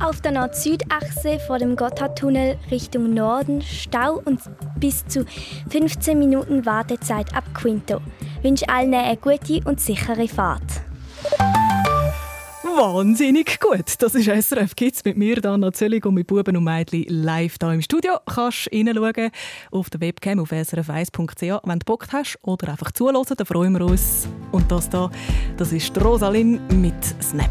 Auf 0.00 0.20
der 0.20 0.32
Nord-Süd-Achse 0.32 1.38
vor 1.46 1.58
dem 1.58 1.76
Gotthardtunnel 1.76 2.56
Richtung 2.70 3.14
Norden 3.14 3.62
Stau 3.62 4.20
und 4.24 4.40
bis 4.78 5.06
zu 5.06 5.24
15 5.70 6.18
Minuten 6.18 6.66
Wartezeit 6.66 7.34
ab 7.34 7.44
Quinto. 7.54 8.00
Wünsche 8.42 8.68
allen 8.68 8.92
eine 8.94 9.16
gute 9.16 9.60
und 9.64 9.80
sichere 9.80 10.28
Fahrt. 10.28 10.82
Wahnsinnig 12.76 13.60
gut. 13.60 13.94
Das 14.00 14.16
ist 14.16 14.26
SRF 14.26 14.74
Kids 14.74 15.04
mit 15.04 15.16
mir, 15.16 15.40
Dana 15.40 15.72
Zöllig 15.72 16.04
und 16.04 16.14
mit 16.14 16.26
Buben 16.26 16.56
und 16.56 16.64
Mädchen 16.64 17.04
live 17.08 17.54
hier 17.60 17.72
im 17.72 17.80
Studio. 17.80 18.18
Kannst 18.26 18.68
reinschauen 18.72 19.30
auf 19.70 19.90
der 19.90 20.00
Webcam 20.00 20.40
auf 20.40 20.50
srf1.ch, 20.50 21.60
wenn 21.64 21.78
du 21.78 21.84
Bock 21.84 22.08
hast 22.12 22.36
oder 22.42 22.70
einfach 22.70 22.90
zuhören, 22.90 23.24
da 23.36 23.44
freuen 23.44 23.74
wir 23.74 23.86
uns. 23.86 24.26
Und 24.50 24.70
das 24.72 24.90
da, 24.90 25.08
das 25.56 25.72
ist 25.72 25.94
die 25.94 26.00
Rosalyn 26.00 26.60
mit 26.80 27.04
Snap. 27.22 27.50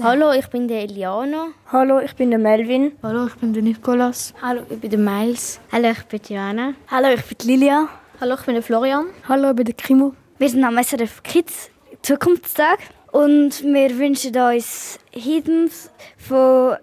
Snap. 0.00 0.10
Hallo, 0.10 0.32
ich 0.32 0.48
bin 0.48 0.68
der 0.68 0.82
Eliana. 0.82 1.48
Hallo, 1.70 2.00
ich 2.00 2.14
bin 2.16 2.30
der 2.30 2.38
Melvin. 2.38 2.92
Hallo, 3.02 3.26
ich 3.26 3.34
bin 3.34 3.52
der 3.52 3.62
Nikolas. 3.62 4.34
Hallo, 4.42 4.62
ich 4.68 4.80
bin 4.80 4.90
der 4.90 4.98
Miles. 4.98 5.60
Hallo, 5.72 5.90
ich 5.90 6.04
bin 6.04 6.20
Joanna. 6.28 6.74
Hallo, 6.88 7.08
ich 7.08 7.24
bin 7.24 7.48
Lilia. 7.48 7.88
Hallo, 8.20 8.34
ich 8.34 8.44
bin 8.46 8.54
der 8.54 8.62
Florian. 8.62 9.06
Hallo, 9.28 9.50
ich 9.50 9.56
bin 9.56 9.64
der 9.66 9.74
Kimo. 9.74 10.14
Wir 10.38 10.48
sind 10.48 10.64
am 10.64 10.82
SRF 10.82 11.22
Kids 11.22 11.70
Zukunftstag 12.02 12.78
und 13.12 13.62
wir 13.62 13.98
wünschen 13.98 14.36
uns 14.36 14.98
Hidden 15.10 15.70
von 16.16 16.76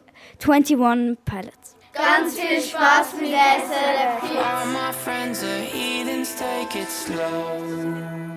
21 0.48 1.18
Pilots. 1.26 1.76
Ganz 1.94 2.38
viel 2.38 2.62
Spaß 2.62 3.16
mit 3.20 3.32
SRF 3.32 4.22
All 4.24 4.68
my 4.68 4.94
friends 4.94 5.44
are 5.44 5.62
heathens, 5.62 6.36
take 6.36 6.80
it 6.80 6.88
slow. 6.88 8.37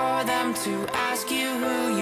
for 0.00 0.24
them 0.24 0.54
to 0.54 0.72
ask 1.10 1.30
you 1.30 1.48
who 1.62 1.76
you 1.98 1.99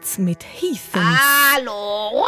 Pilots 0.00 0.18
mit 0.18 0.42
Heathens. 0.42 1.20
Hallo! 1.54 2.26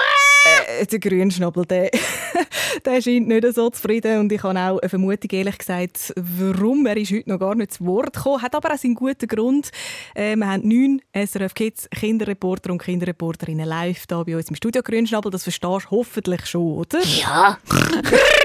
Äh, 0.66 0.86
der 0.86 0.98
Grünschnabel, 0.98 1.64
der, 1.64 1.90
der 2.84 3.02
scheint 3.02 3.28
nicht 3.28 3.54
so 3.54 3.70
zufrieden 3.70 4.20
und 4.20 4.32
ich 4.32 4.42
habe 4.42 4.58
auch 4.58 4.78
eine 4.78 4.88
Vermutung, 4.88 5.30
ehrlich 5.30 5.58
gesagt, 5.58 6.12
warum 6.16 6.86
er 6.86 6.96
ist 6.96 7.12
heute 7.12 7.28
noch 7.28 7.38
gar 7.38 7.54
nicht 7.54 7.74
zu 7.74 7.86
Wort 7.86 8.14
gekommen. 8.14 8.42
Hat 8.42 8.54
aber 8.54 8.72
auch 8.72 8.78
seinen 8.78 8.94
guten 8.94 9.26
Grund. 9.26 9.70
Äh, 10.14 10.36
wir 10.36 10.48
haben 10.48 10.68
neun 10.68 11.00
SRF 11.14 11.54
Kids 11.54 11.88
Kinderreporter 11.90 12.70
und 12.72 12.82
Kinderreporterinnen 12.82 13.66
live 13.66 14.04
hier 14.08 14.24
bei 14.24 14.36
uns 14.36 14.48
im 14.48 14.56
Studio 14.56 14.82
Grünschnabel. 14.82 15.30
Das 15.30 15.44
verstehst 15.44 15.84
du 15.84 15.90
hoffentlich 15.90 16.46
schon, 16.46 16.76
oder? 16.76 17.00
Ja. 17.02 17.58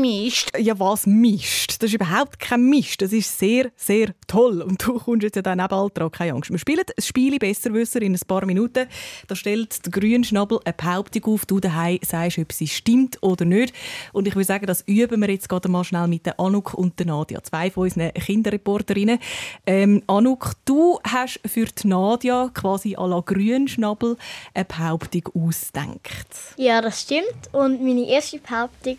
Mist. 0.00 0.50
Ja, 0.58 0.78
was 0.78 1.06
Mist? 1.06 1.82
Das 1.82 1.90
ist 1.90 1.94
überhaupt 1.94 2.38
kein 2.38 2.68
Mist. 2.68 3.00
Das 3.02 3.12
ist 3.12 3.38
sehr, 3.38 3.70
sehr 3.76 4.14
toll. 4.26 4.62
Und 4.62 4.86
du 4.86 4.98
kommst 4.98 5.22
jetzt 5.22 5.36
ja 5.36 5.42
dann 5.42 5.58
neben 5.58 5.72
Alltag, 5.72 6.12
keine 6.12 6.34
Angst. 6.34 6.50
Wir 6.50 6.58
spielen 6.58 6.80
ein 6.80 7.02
Spiel 7.02 7.38
Besserwisser 7.38 8.02
in 8.02 8.14
ein 8.14 8.20
paar 8.26 8.44
Minuten. 8.46 8.86
Da 9.28 9.36
stellt 9.36 9.84
der 9.84 9.92
Grünschnabel 9.92 10.60
eine 10.64 10.74
Behauptung 10.74 11.24
auf. 11.24 11.46
Du 11.46 11.60
daheim 11.60 11.98
sagst, 12.02 12.38
ob 12.38 12.52
sie 12.52 12.68
stimmt 12.68 13.18
oder 13.22 13.44
nicht. 13.44 13.74
Und 14.12 14.26
ich 14.26 14.34
würde 14.34 14.46
sagen, 14.46 14.66
das 14.66 14.82
üben 14.86 15.20
wir 15.20 15.30
jetzt 15.30 15.48
gerade 15.48 15.68
mal 15.68 15.84
schnell 15.84 16.08
mit 16.08 16.26
der 16.26 16.38
Anuk 16.40 16.74
und 16.74 16.98
der 16.98 17.06
Nadia. 17.06 17.42
Zwei 17.42 17.70
von 17.70 17.84
unseren 17.84 18.12
Kinderreporterinnen. 18.14 19.18
Ähm, 19.66 20.02
Anuk, 20.06 20.52
du 20.64 20.98
hast 21.04 21.40
für 21.46 21.66
die 21.66 21.86
Nadia 21.86 22.50
quasi 22.54 22.96
à 22.96 23.06
la 23.08 23.20
Grünschnabel 23.20 24.16
eine 24.54 24.64
Behauptung 24.64 25.28
ausgedacht. 25.34 26.26
Ja, 26.56 26.80
das 26.80 27.02
stimmt. 27.02 27.52
Und 27.52 27.82
meine 27.82 28.08
erste 28.08 28.38
Behauptung 28.38 28.98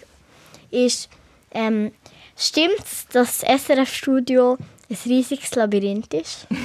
ist, 0.71 1.09
ähm, 1.51 1.91
stimmt 2.37 2.79
dass 3.13 3.41
das 3.41 3.63
SRF-Studio 3.63 4.57
ein 4.89 4.97
riesiges 5.05 5.53
Labyrinth 5.55 6.13
ist? 6.13 6.47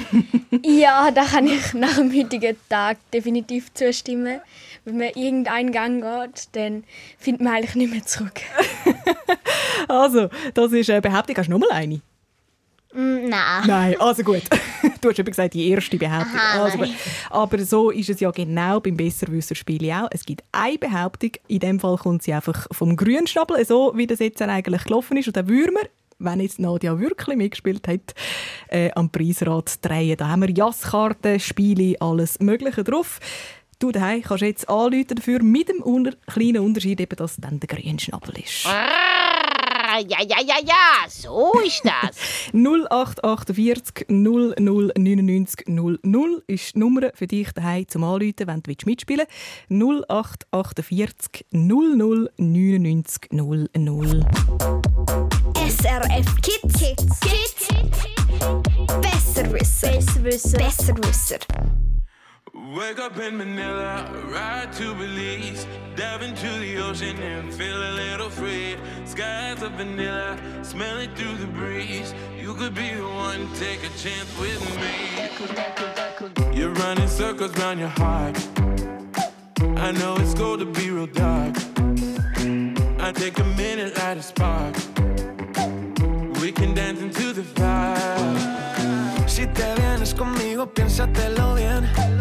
Ja, 0.63 1.11
da 1.11 1.25
kann 1.25 1.45
ich 1.47 1.73
nach 1.73 1.97
dem 1.97 2.11
heutigen 2.13 2.55
Tag 2.69 2.97
definitiv 3.13 3.73
zustimmen. 3.73 4.39
Wenn 4.85 4.97
man 4.97 5.09
irgendeinen 5.09 5.71
Gang 5.71 6.01
geht, 6.01 6.47
dann 6.53 6.83
findet 7.19 7.41
man 7.41 7.55
eigentlich 7.55 7.75
nicht 7.75 7.93
mehr 7.93 8.03
zurück. 8.05 8.41
Also, 9.87 10.29
das 10.53 10.71
ist 10.73 10.89
eine 10.89 11.01
Behauptung. 11.01 11.37
Hast 11.37 11.47
du 11.47 11.51
noch 11.51 11.59
mal 11.59 11.71
eine? 11.71 12.01
Mm, 12.93 13.29
nein. 13.29 13.63
Nein, 13.67 13.95
also 13.99 14.23
gut. 14.23 14.43
Du 15.01 15.09
hast 15.09 15.19
eben 15.19 15.29
gesagt, 15.29 15.53
die 15.53 15.69
erste 15.69 15.97
Behauptung. 15.97 16.39
Aha, 16.39 16.63
also. 16.63 16.79
Aber 17.29 17.59
so 17.59 17.91
ist 17.91 18.09
es 18.09 18.19
ja 18.19 18.31
genau 18.31 18.79
beim 18.79 18.97
Besserwisser-Spiel 18.97 19.91
auch. 19.91 20.07
Es 20.11 20.25
gibt 20.25 20.43
eine 20.51 20.77
Behauptung, 20.77 21.31
in 21.47 21.59
dem 21.59 21.79
Fall 21.79 21.97
kommt 21.97 22.23
sie 22.23 22.33
einfach 22.33 22.67
vom 22.71 22.95
Grünstapel, 22.95 23.63
so 23.65 23.93
wie 23.95 24.07
das 24.07 24.19
jetzt 24.19 24.41
eigentlich 24.41 24.83
gelaufen 24.85 25.17
ist. 25.17 25.27
Und 25.27 25.37
dann 25.37 25.47
würden 25.47 25.75
wir, 25.75 25.89
wenn 26.19 26.39
jetzt 26.39 26.59
Nadia 26.59 26.97
wirklich 26.99 27.37
mitgespielt 27.37 27.87
hat, 27.87 28.15
äh, 28.69 28.89
am 28.95 29.11
Preisrad 29.11 29.85
drehen. 29.85 30.17
Da 30.17 30.29
haben 30.29 30.41
wir 30.41 30.49
Jasskarten, 30.49 31.39
Spiele, 31.39 31.95
alles 31.99 32.39
Mögliche 32.39 32.83
drauf. 32.83 33.19
Du 33.79 33.91
daheim 33.91 34.23
kannst 34.23 34.41
jetzt 34.41 34.69
anrufen 34.69 35.15
dafür, 35.15 35.43
mit 35.43 35.69
dem 35.69 35.83
kleinen 36.25 36.63
Unterschied, 36.63 36.99
eben, 36.99 37.15
dass 37.15 37.33
es 37.33 37.37
dann 37.37 37.59
der 37.59 37.67
Grünschnabel 37.67 38.39
ist. 38.39 38.65
Ah, 38.65 39.26
ja, 39.99 40.21
ja, 40.21 40.37
ja, 40.45 40.55
ja, 40.63 41.09
so 41.09 41.51
ist 41.65 41.83
das. 41.83 42.17
0848 42.53 44.07
00 44.09 44.55
99 44.57 45.67
00 45.67 46.43
ist 46.47 46.75
die 46.75 46.79
Nummer 46.79 47.11
für 47.13 47.27
dich 47.27 47.51
daheim 47.51 47.87
zum 47.87 48.03
Anrufen, 48.03 48.45
wenn 48.45 48.61
du 48.61 48.71
mitspielen 48.85 49.25
willst. 49.69 49.81
0848 50.51 51.45
00 51.51 52.29
99 52.37 53.31
00. 53.31 54.25
SRF 55.67 56.41
Kids. 56.41 56.79
Kids. 56.79 57.19
Kids. 57.19 57.67
Besserwisser. 59.01 59.91
Besserwisser. 59.91 60.57
Besserwisser. 60.57 61.86
Wake 62.57 62.99
up 62.99 63.17
in 63.19 63.37
Manila, 63.37 64.09
ride 64.25 64.73
to 64.73 64.93
Belize, 64.95 65.67
dive 65.95 66.23
into 66.23 66.49
the 66.59 66.77
ocean 66.79 67.15
and 67.19 67.53
feel 67.53 67.77
a 67.77 67.91
little 67.91 68.29
free. 68.31 68.75
Skies 69.05 69.61
of 69.61 69.73
vanilla, 69.73 70.37
smell 70.63 70.97
it 70.97 71.15
through 71.15 71.35
the 71.35 71.45
breeze. 71.45 72.15
You 72.35 72.55
could 72.55 72.73
be 72.73 72.95
the 72.95 73.03
one, 73.03 73.47
take 73.53 73.83
a 73.83 73.89
chance 73.97 74.27
with 74.39 74.59
me. 74.81 76.57
You're 76.57 76.73
running 76.73 77.07
circles 77.07 77.55
round 77.57 77.79
your 77.79 77.89
heart. 77.89 78.35
I 79.77 79.91
know 79.91 80.15
it's 80.17 80.33
going 80.33 80.59
to 80.59 80.65
be 80.65 80.89
real 80.89 81.05
dark. 81.05 81.55
I 82.99 83.11
take 83.13 83.37
a 83.37 83.45
minute, 83.55 83.95
light 83.97 84.17
a 84.17 84.23
spark. 84.23 84.75
We 86.41 86.51
can 86.51 86.73
dance 86.73 87.01
into 87.01 87.33
the 87.33 87.43
fire. 87.43 89.27
Si 89.27 89.45
te 89.45 89.75
vienes 89.75 90.13
conmigo, 90.15 90.65
piénsatelo 90.73 91.55
bien 91.55 92.16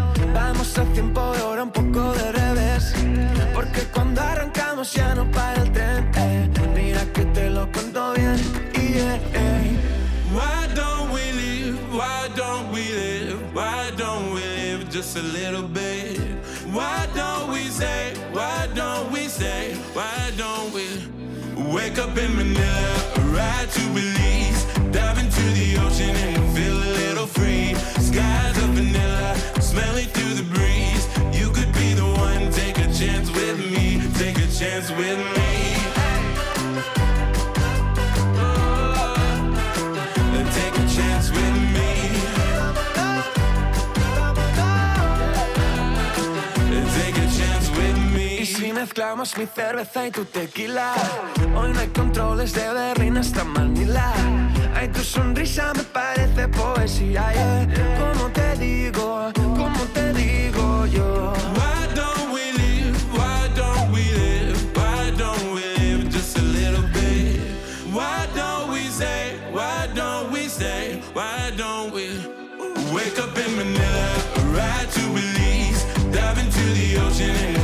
tiempo 0.85 1.33
de 1.33 1.39
ahora 1.41 1.63
un 1.63 1.71
poco 1.71 2.13
de 2.13 2.33
revés. 2.33 2.95
Porque 3.55 3.83
cuando 3.93 4.21
arrancamos 4.21 4.93
ya 4.93 5.15
no 5.15 5.31
para 5.31 5.63
el 5.63 5.73
tren. 5.73 6.11
Eh. 6.17 6.51
Mira 6.75 7.01
que 7.15 7.25
te 7.27 7.49
lo 7.51 7.71
cuento 7.73 8.13
bien. 8.15 8.37
Yeah, 8.75 9.17
eh. 9.35 9.77
Why 10.33 10.75
don't 10.75 11.11
we 11.13 11.33
live? 11.33 11.79
Why 11.93 12.29
don't 12.37 12.71
we 12.73 12.83
live? 12.93 13.39
Why 13.55 13.91
don't 13.97 14.35
we 14.35 14.41
live 14.41 14.91
just 14.91 15.17
a 15.17 15.23
little 15.23 15.67
bit? 15.67 16.21
Why 16.73 17.07
don't 17.15 17.51
we 17.51 17.71
say? 17.71 18.15
Why 18.33 18.69
don't 18.75 19.11
we 19.11 19.29
say? 19.29 19.75
Why 19.95 20.31
don't 20.37 20.75
we 20.75 20.87
wake 21.73 21.99
up 21.99 22.17
in 22.19 22.37
Manila, 22.37 22.97
ride 23.33 23.71
to 23.71 23.81
Belize, 23.95 24.65
dive 24.93 25.19
into 25.19 25.43
the 25.55 25.79
ocean 25.81 26.15
and 26.15 26.55
feel 26.55 26.77
a 26.77 26.93
little 27.01 27.27
free? 27.27 27.75
Sky 27.99 28.46
dance 34.77 34.91
with 34.91 35.19
me. 35.37 35.53
Take 40.57 40.77
a 40.77 40.87
chance 40.97 41.31
with 41.31 41.57
me. 41.75 41.91
Take 46.97 47.17
a 47.17 47.29
chance 47.39 47.71
with 47.71 47.99
me. 48.15 48.41
Y 48.41 48.47
si 48.47 48.73
mezclamos 48.73 49.37
mi 49.39 49.47
cerveza 49.47 50.07
y 50.07 50.11
tu 50.11 50.25
tequila, 50.25 50.93
hoy 51.55 51.73
no 51.73 51.81
hay 51.81 51.89
controles 51.89 52.53
de 52.53 52.69
Berlín 52.73 53.17
hasta 53.17 53.45
Manila. 53.45 54.13
Ay, 54.75 54.89
tu 54.89 55.01
sonrisa 55.01 55.73
me 55.75 55.85
parece 55.85 56.49
poesía. 56.49 57.33
Yeah. 57.33 57.67
¿Cómo 57.99 58.29
te 58.31 58.57
digo? 58.59 59.33
¿Cómo 59.35 59.83
te 59.95 60.13
digo 60.13 60.87
yo? 60.87 61.26
virgin 77.19 77.56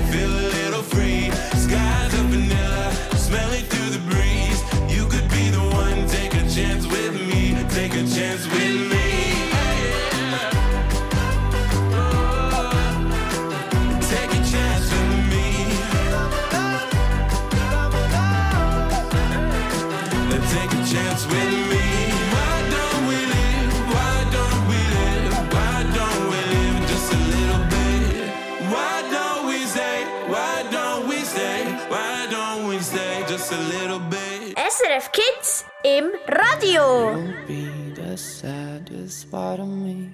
Tío. 36.72 37.12
You'll 37.12 37.46
be 37.46 37.68
the 37.94 38.16
saddest 38.16 39.30
part 39.30 39.60
of 39.60 39.68
me, 39.68 40.10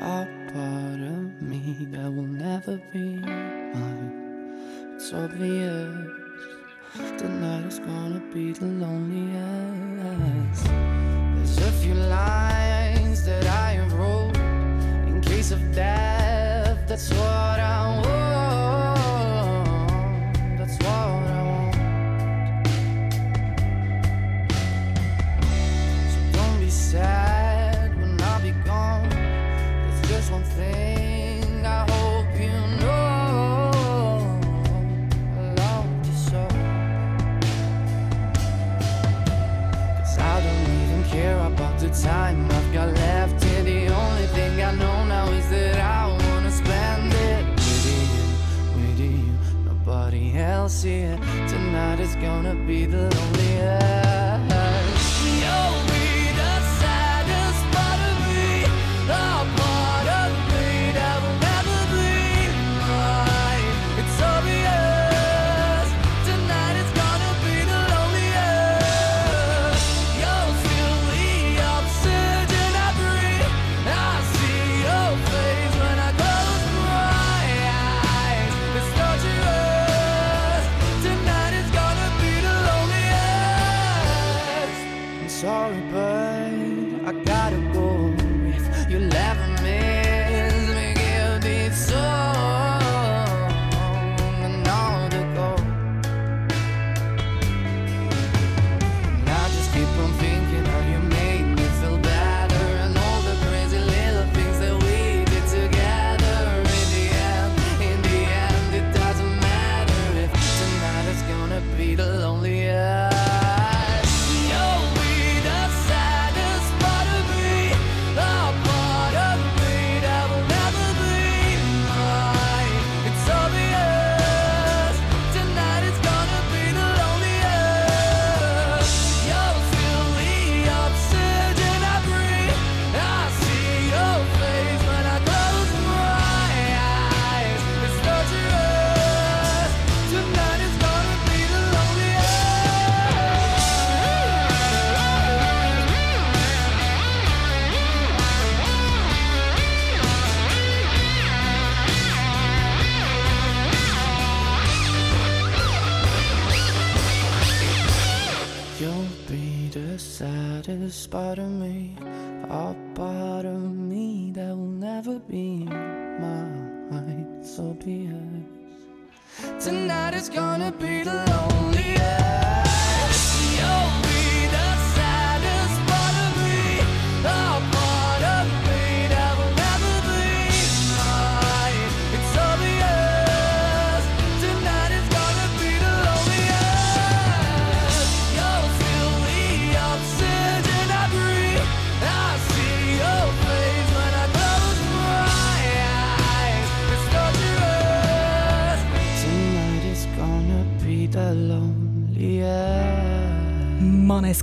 a 0.00 0.24
part 0.52 1.00
of 1.00 1.42
me 1.42 1.84
that 1.90 2.14
will 2.14 2.22
never 2.22 2.80
be 2.92 3.16
mine. 3.16 4.12
It's 4.94 5.12
obvious 5.12 5.96
tonight 7.18 7.66
is 7.66 7.80
gonna 7.80 8.22
be 8.32 8.52
the 8.52 8.66
loneliest. 8.66 10.66
There's 11.34 11.58
a 11.58 11.72
few 11.82 11.94
lines 11.94 13.24
that 13.24 13.44
I 13.44 13.72
have 13.72 13.92
wrote 13.94 14.36
in 15.08 15.20
case 15.20 15.50
of 15.50 15.74
death. 15.74 16.86
That's 16.86 17.10
what 17.10 17.58
I 17.58 18.00
want. 18.00 18.25
Tonight 50.86 51.98
is 51.98 52.14
gonna 52.14 52.54
be 52.54 52.86
the 52.86 53.10
loneliest. 53.10 53.85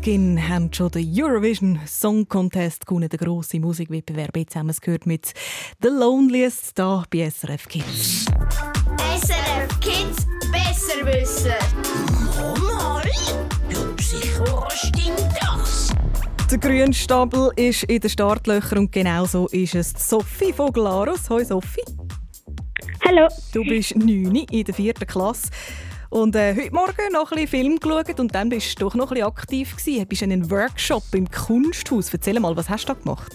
Måneskin 0.03 0.49
haben 0.49 0.73
schon 0.73 0.91
den 0.91 1.09
Eurovision 1.15 1.79
Song 1.87 2.27
Contest 2.27 2.85
gewonnen, 2.85 3.07
der 3.07 3.19
grosse 3.19 3.57
Musikwettbewerb. 3.57 4.35
Jetzt 4.35 4.53
haben 4.55 4.67
wir 4.67 4.71
es 4.71 4.81
gehört 4.81 5.05
mit 5.05 5.33
«The 5.81 5.87
Loneliest» 5.87 6.73
hier 6.75 7.05
bei 7.09 7.29
SRF 7.29 7.69
Kids. 7.69 8.25
SRF 8.97 9.79
Kids 9.79 10.27
besser 10.51 11.05
wissen. 11.05 11.53
Mal, 12.61 13.03
ja, 13.69 14.03
sicher 14.03 14.67
stimmt 14.71 15.35
das. 15.39 15.93
Der 16.51 16.57
Grünstapel 16.57 17.51
ist 17.55 17.83
in 17.83 18.01
den 18.01 18.09
Startlöchern 18.09 18.79
und 18.79 18.91
genauso 18.91 19.47
ist 19.47 19.75
es 19.75 19.93
Sophie 19.97 20.51
Voglarus. 20.51 21.29
Hoi 21.29 21.45
Sophie. 21.45 21.81
Hallo. 23.05 23.29
Du 23.53 23.63
bist 23.63 23.95
9 23.95 24.35
in 24.35 24.63
der 24.65 24.73
vierten 24.73 25.07
Klasse. 25.07 25.49
Und 26.13 26.35
äh, 26.35 26.53
heute 26.55 26.71
Morgen 26.71 27.11
noch 27.11 27.31
ein 27.31 27.37
bisschen 27.43 27.47
Film 27.47 27.79
geschaut 27.79 28.19
und 28.19 28.35
dann 28.35 28.47
bist 28.49 28.79
du 28.79 28.85
doch 28.85 28.93
noch 28.93 29.05
ein 29.09 29.15
bisschen 29.15 29.27
aktiv 29.27 29.75
gewesen. 29.75 29.99
Du 30.01 30.05
bist 30.05 30.21
in 30.21 30.31
einem 30.31 30.51
Workshop 30.51 31.01
im 31.13 31.27
Kunsthaus. 31.27 32.13
Erzähl 32.13 32.39
mal, 32.39 32.55
was 32.55 32.69
hast 32.69 32.87
du 32.87 32.93
da 32.93 32.99
gemacht? 32.99 33.33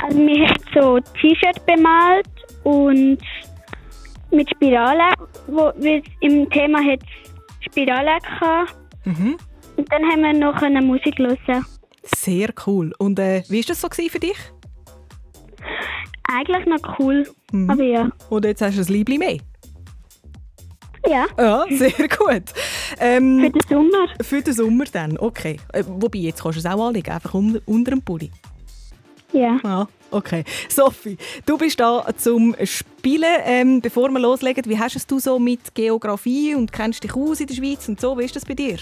Also 0.00 0.16
wir 0.16 0.46
haben 0.46 0.62
so 0.72 1.00
T-Shirt 1.20 1.66
bemalt 1.66 2.28
und 2.62 3.18
mit 4.30 4.48
Spirale, 4.48 5.12
wo 5.48 5.72
wir 5.76 6.00
im 6.20 6.48
Thema 6.50 6.78
hat 6.84 7.00
Spirale 7.68 8.18
gehabt. 8.20 8.76
Mhm. 9.04 9.36
Und 9.76 9.92
dann 9.92 10.04
haben 10.04 10.22
wir 10.22 10.32
noch 10.32 10.62
eine 10.62 10.80
Musik 10.80 11.18
hören. 11.18 11.66
Sehr 12.04 12.50
cool. 12.64 12.92
Und 12.98 13.18
äh, 13.18 13.42
wie 13.48 13.58
war 13.58 13.64
das 13.66 13.80
so 13.80 13.88
für 13.90 14.20
dich? 14.20 14.38
Eigentlich 16.32 16.66
noch 16.66 16.98
cool, 17.00 17.26
Mhm. 17.50 17.70
aber 17.70 17.82
ja. 17.82 18.08
Und 18.28 18.44
jetzt 18.44 18.62
hast 18.62 18.76
du 18.78 18.82
ein 18.82 18.86
Liebling 18.86 19.18
mehr. 19.18 19.38
Ja. 21.10 21.26
Ja, 21.36 21.66
sehr 21.70 22.08
gut. 22.08 22.44
Ähm, 23.00 23.40
für 23.40 23.50
den 23.50 23.62
Sommer? 23.68 24.08
Für 24.22 24.42
den 24.42 24.54
Sommer 24.54 24.84
dann, 24.92 25.18
okay. 25.18 25.58
Äh, 25.72 25.82
wobei, 25.86 26.18
jetzt 26.18 26.42
kannst 26.42 26.56
du 26.56 26.60
es 26.60 26.72
auch 26.72 26.86
anlegen, 26.86 27.10
einfach 27.10 27.34
unter, 27.34 27.60
unter 27.66 27.90
dem 27.90 28.02
Pulli. 28.02 28.30
Ja. 29.32 29.58
Ah, 29.64 29.86
okay. 30.12 30.44
Sophie, 30.68 31.18
du 31.46 31.58
bist 31.58 31.80
da 31.80 32.06
zum 32.16 32.54
Spielen. 32.62 33.40
Ähm, 33.44 33.80
bevor 33.80 34.08
wir 34.10 34.20
loslegen, 34.20 34.64
wie 34.66 34.78
hast 34.78 34.94
es 34.94 35.06
du 35.06 35.18
so 35.18 35.38
mit 35.40 35.74
Geografie 35.74 36.54
und 36.54 36.72
kennst 36.72 37.02
dich 37.02 37.14
aus 37.14 37.40
in 37.40 37.48
der 37.48 37.54
Schweiz 37.54 37.88
und 37.88 38.00
so? 38.00 38.16
Wie 38.16 38.24
ist 38.24 38.36
das 38.36 38.44
bei 38.44 38.54
dir? 38.54 38.78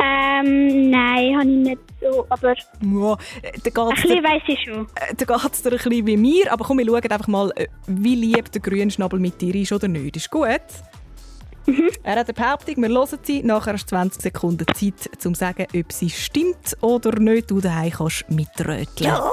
Ähm, 0.00 0.90
nein, 0.90 1.36
habe 1.38 1.48
ich 1.48 1.56
nicht 1.56 1.80
so, 2.00 2.26
aber 2.28 2.54
Ja, 2.54 3.16
da 3.72 3.86
ein 3.88 3.94
bisschen 3.94 4.24
weiss 4.24 4.42
ich 4.48 4.58
schon. 4.64 4.86
äh, 4.96 5.14
da 5.16 5.24
geht's 5.36 5.62
dir 5.62 5.70
ein 5.72 5.76
bisschen 5.78 6.06
wie 6.06 6.16
mir. 6.16 6.52
Aber 6.52 6.64
komm, 6.64 6.78
wir 6.78 6.86
schauen 6.86 7.02
einfach 7.10 7.28
mal, 7.28 7.52
äh, 7.56 7.66
wie 7.86 8.14
lieb 8.14 8.50
der 8.52 8.60
Grünschnabel 8.60 9.18
mit 9.20 9.40
dir 9.40 9.54
ist 9.54 9.72
oder 9.72 9.88
nicht. 9.88 10.16
Ist 10.16 10.30
gut? 10.30 10.48
Er 12.02 12.16
hat 12.16 12.26
eine 12.26 12.34
Behauptung, 12.34 12.82
wir 12.82 12.88
hören 12.88 13.18
sie. 13.22 13.40
Nachher 13.44 13.74
hast 13.74 13.84
du 13.84 13.90
20 13.90 14.20
Sekunden 14.20 14.66
Zeit, 14.74 15.08
um 15.24 15.32
zu 15.34 15.38
sagen, 15.38 15.64
ob 15.76 15.92
sie 15.92 16.10
stimmt 16.10 16.76
oder 16.80 17.16
nicht. 17.20 17.52
Du 17.52 17.60
daheim 17.60 17.92
kannst 17.92 18.28
mitröteln. 18.28 18.86
Ja, 18.98 19.30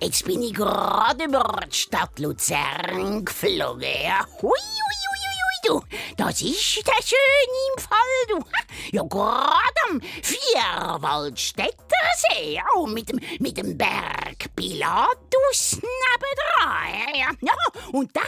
jetzt 0.00 0.24
bin 0.24 0.40
ich 0.42 0.54
gerade 0.54 1.24
über 1.24 1.58
die 1.68 1.74
Stadt 1.74 2.16
Luzern 2.20 3.24
geflogen. 3.24 3.82
Ja. 4.04 4.24
Hui, 4.40 4.50
hui, 4.50 5.03
du. 5.66 5.82
Das 6.16 6.40
ist 6.40 6.86
der 6.86 7.02
schön 7.02 7.50
im 7.76 7.82
Fall, 7.82 8.26
du. 8.28 8.38
Ja, 8.92 9.02
gerade 9.02 9.80
am 9.90 10.00
Vierwaldstätter 10.22 11.74
See. 12.16 12.54
Ja, 12.54 12.64
und 12.74 12.94
mit 12.94 13.08
dem, 13.08 13.20
mit 13.40 13.56
dem 13.56 13.76
Berg 13.76 14.54
Pilatus 14.54 15.80
nebendran. 15.80 17.14
Ja, 17.14 17.30
ja. 17.40 17.54
Und 17.92 18.14
dann, 18.14 18.24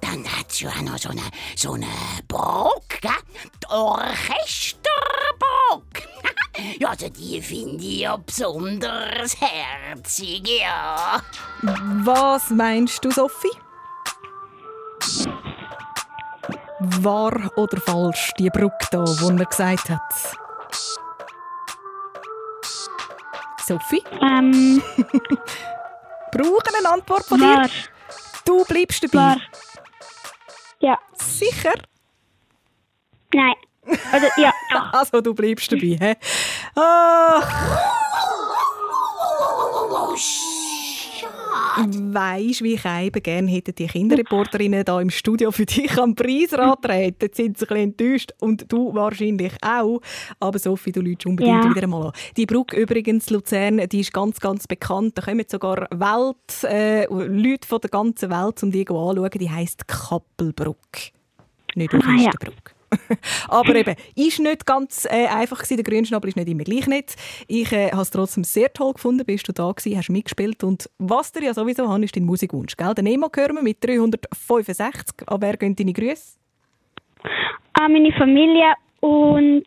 dann 0.00 0.24
hat's 0.38 0.60
ja 0.60 0.70
auch 0.70 0.80
noch 0.82 0.98
so 0.98 1.10
eine, 1.10 1.22
so 1.56 1.72
eine 1.72 1.88
Burg? 2.28 3.00
Die 3.02 3.68
Orchesterburg. 3.68 4.86
Ja, 6.78 6.88
also 6.88 7.08
die 7.08 7.40
finde 7.42 7.84
ich 7.84 8.00
ja 8.00 8.16
besonders 8.16 9.36
herzig, 9.40 10.48
ja. 10.48 11.22
Was 11.62 12.50
meinst 12.50 13.04
du, 13.04 13.10
Sophie? 13.10 13.50
Wahr 16.78 17.50
oder 17.56 17.80
falsch, 17.80 18.32
die 18.38 18.50
Brücke 18.50 18.86
da, 18.90 19.04
die 19.04 19.38
er 19.38 19.44
gesagt 19.46 19.88
hat? 19.90 20.36
Sophie? 23.66 24.04
Ähm. 24.20 24.82
Brauchen 26.32 26.74
eine 26.78 26.88
Antwort 26.90 27.24
von 27.24 27.40
Wahr. 27.40 27.64
dir? 27.64 27.70
Du 28.44 28.64
bleibst 28.64 29.02
dabei? 29.02 29.18
Wahr. 29.18 29.36
Ja. 30.80 30.98
Sicher? 31.14 31.72
Nein. 33.34 33.54
Oder, 33.86 34.30
ja, 34.36 34.52
doch. 34.72 34.92
Also, 34.92 35.20
du 35.20 35.34
bleibst 35.34 35.72
dabei, 35.72 35.96
hä? 35.98 36.16
Ach. 36.76 37.52
Weisst, 42.12 42.62
wie 42.62 42.74
ich 42.74 42.84
eben 42.84 43.22
gerne 43.22 43.50
hätte 43.50 43.72
die 43.72 43.86
Kinderreporterinnen 43.86 44.84
da 44.84 45.00
im 45.00 45.10
Studio 45.10 45.50
für 45.50 45.66
dich 45.66 45.96
am 45.98 46.14
Preisrad 46.14 46.82
treten. 46.82 47.16
Jetzt 47.22 47.36
sind 47.36 47.58
sie 47.58 47.64
ein 47.64 47.92
bisschen 47.92 48.08
enttäuscht 48.10 48.32
und 48.40 48.70
du 48.72 48.94
wahrscheinlich 48.94 49.52
auch. 49.62 50.00
Aber 50.40 50.58
Sophie, 50.58 50.92
du 50.92 51.00
läutst 51.02 51.26
unbedingt 51.26 51.64
Ja. 51.64 51.74
wieder 51.74 51.86
mal 51.86 52.06
an. 52.06 52.12
Die 52.36 52.46
Brücke 52.46 52.76
übrigens, 52.80 53.30
Luzern, 53.30 53.80
die 53.88 54.00
ist 54.00 54.12
ganz, 54.12 54.40
ganz 54.40 54.66
bekannt. 54.66 55.18
Da 55.18 55.22
kommen 55.22 55.44
sogar 55.48 55.86
Welt, 55.90 56.64
äh, 56.64 57.04
Leute 57.06 57.66
von 57.68 57.80
der 57.80 57.90
ganzen 57.90 58.30
Welt, 58.30 58.62
um 58.62 58.70
die 58.70 58.80
anzuschauen. 58.88 59.30
Die 59.38 59.50
heisst 59.50 59.86
Kappelbrücke. 59.86 61.10
Nicht 61.74 61.92
Ah, 61.94 61.98
ja. 61.98 62.08
Orchesterbrücke. 62.10 62.72
Aber 63.48 63.74
eben, 63.74 63.94
ist 64.14 64.38
nicht 64.38 64.66
ganz 64.66 65.06
äh, 65.06 65.26
einfach 65.26 65.58
gewesen. 65.58 65.76
Der 65.76 65.84
Grünschnabel 65.84 66.28
ist 66.28 66.36
nicht 66.36 66.48
immer 66.48 66.64
gleich 66.64 66.86
nett. 66.86 67.16
Ich 67.48 67.72
äh, 67.72 67.90
habe 67.90 68.02
es 68.02 68.10
trotzdem 68.10 68.44
sehr 68.44 68.72
toll 68.72 68.94
gefunden. 68.94 69.24
Bist 69.24 69.48
du 69.48 69.52
da 69.52 69.70
gewesen, 69.70 69.96
hast 69.96 70.10
mitgespielt 70.10 70.64
und 70.64 70.88
was 70.98 71.32
dir 71.32 71.44
ja 71.44 71.54
sowieso 71.54 71.88
haben, 71.88 72.02
ist 72.02 72.16
dein 72.16 72.24
Musikwunsch, 72.24 72.76
gell? 72.76 72.94
Den 72.94 73.04
Nemo 73.04 73.30
hören 73.34 73.56
wir 73.56 73.62
mit 73.62 73.82
365. 73.84 75.28
An 75.28 75.40
wer 75.40 75.56
gehen 75.56 75.76
deine 75.76 75.92
Grüße? 75.92 76.38
An 77.74 77.92
meine 77.92 78.12
Familie 78.12 78.74
und 79.00 79.64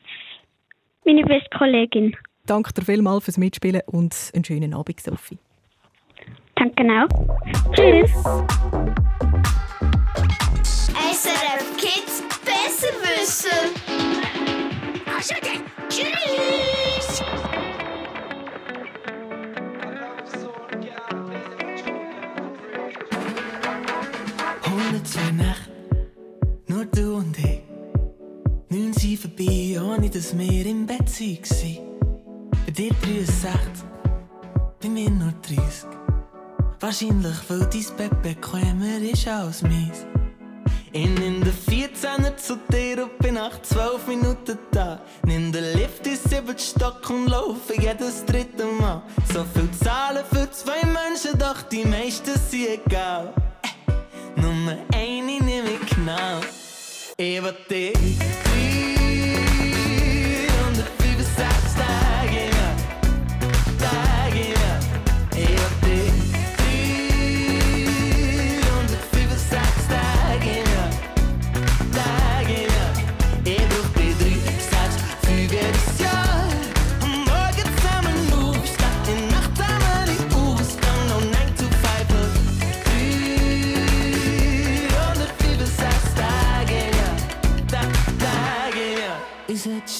meine 1.05 1.23
beste 1.23 1.49
Kollegin. 1.57 2.15
Danke 2.45 2.73
dir 2.73 2.83
vielmals 2.83 3.25
fürs 3.25 3.37
Mitspielen 3.37 3.81
und 3.85 4.15
einen 4.33 4.43
schönen 4.43 4.73
Abend, 4.73 4.99
Sophie. 4.99 5.37
Danke 6.55 6.83
auch. 6.83 7.73
Tschüss. 7.73 8.11
Dann, 15.41 15.63
tschüss. 15.87 17.21
Hundert 24.65 25.07
zwei 25.07 25.31
Nächte, 25.31 25.71
nur 26.67 26.85
du 26.85 27.17
und 27.17 27.37
ich. 27.37 27.61
Neun 28.69 28.93
sind 28.93 29.19
vorbei, 29.19 29.79
ohne 29.79 30.09
dass 30.09 30.35
wir 30.35 30.65
im 30.65 30.87
Bett 30.87 31.19
waren. 31.19 31.77
Bei 32.65 32.71
dir 32.71 32.93
63, 33.01 33.53
bei 34.81 34.89
mir 34.89 35.11
nur 35.11 35.33
30. 35.43 35.87
Wahrscheinlich, 36.79 37.37
weil 37.47 37.59
dein 37.59 37.95
Bett 37.95 38.21
bequemer 38.23 39.01
ist 39.01 39.27
als 39.27 39.61
meins. 39.61 40.07
Ich 40.91 41.07
nimm 41.07 41.43
den 41.43 41.53
14er 41.53 42.35
zu 42.35 42.57
dir 42.71 43.03
und 43.03 43.19
bin 43.19 43.35
nach 43.35 43.61
12 43.61 44.07
Minuten 44.07 44.57
da. 44.71 44.99
Nimm 45.23 45.51
den 45.51 45.77
Lift 45.77 46.07
in 46.07 46.17
sieben 46.17 46.57
Stock 46.57 47.07
und 47.11 47.27
laufe 47.27 47.79
jedes 47.79 48.25
dritte 48.25 48.65
Mal. 48.65 49.03
So 49.31 49.45
viel 49.53 49.69
Zahlen 49.71 50.23
für 50.31 50.49
zwei 50.49 50.83
Menschen, 50.85 51.37
doch 51.37 51.61
die 51.63 51.85
meisten 51.85 52.35
sind 52.49 52.81
egal. 52.85 53.33
Äh, 53.61 54.41
Nummer 54.41 54.77
eine 54.93 55.43
nehme 55.43 55.69
ich 55.79 55.95
genau. 55.95 56.39
Ich 57.17 57.43
will 57.43 57.55
dich. 57.69 58.48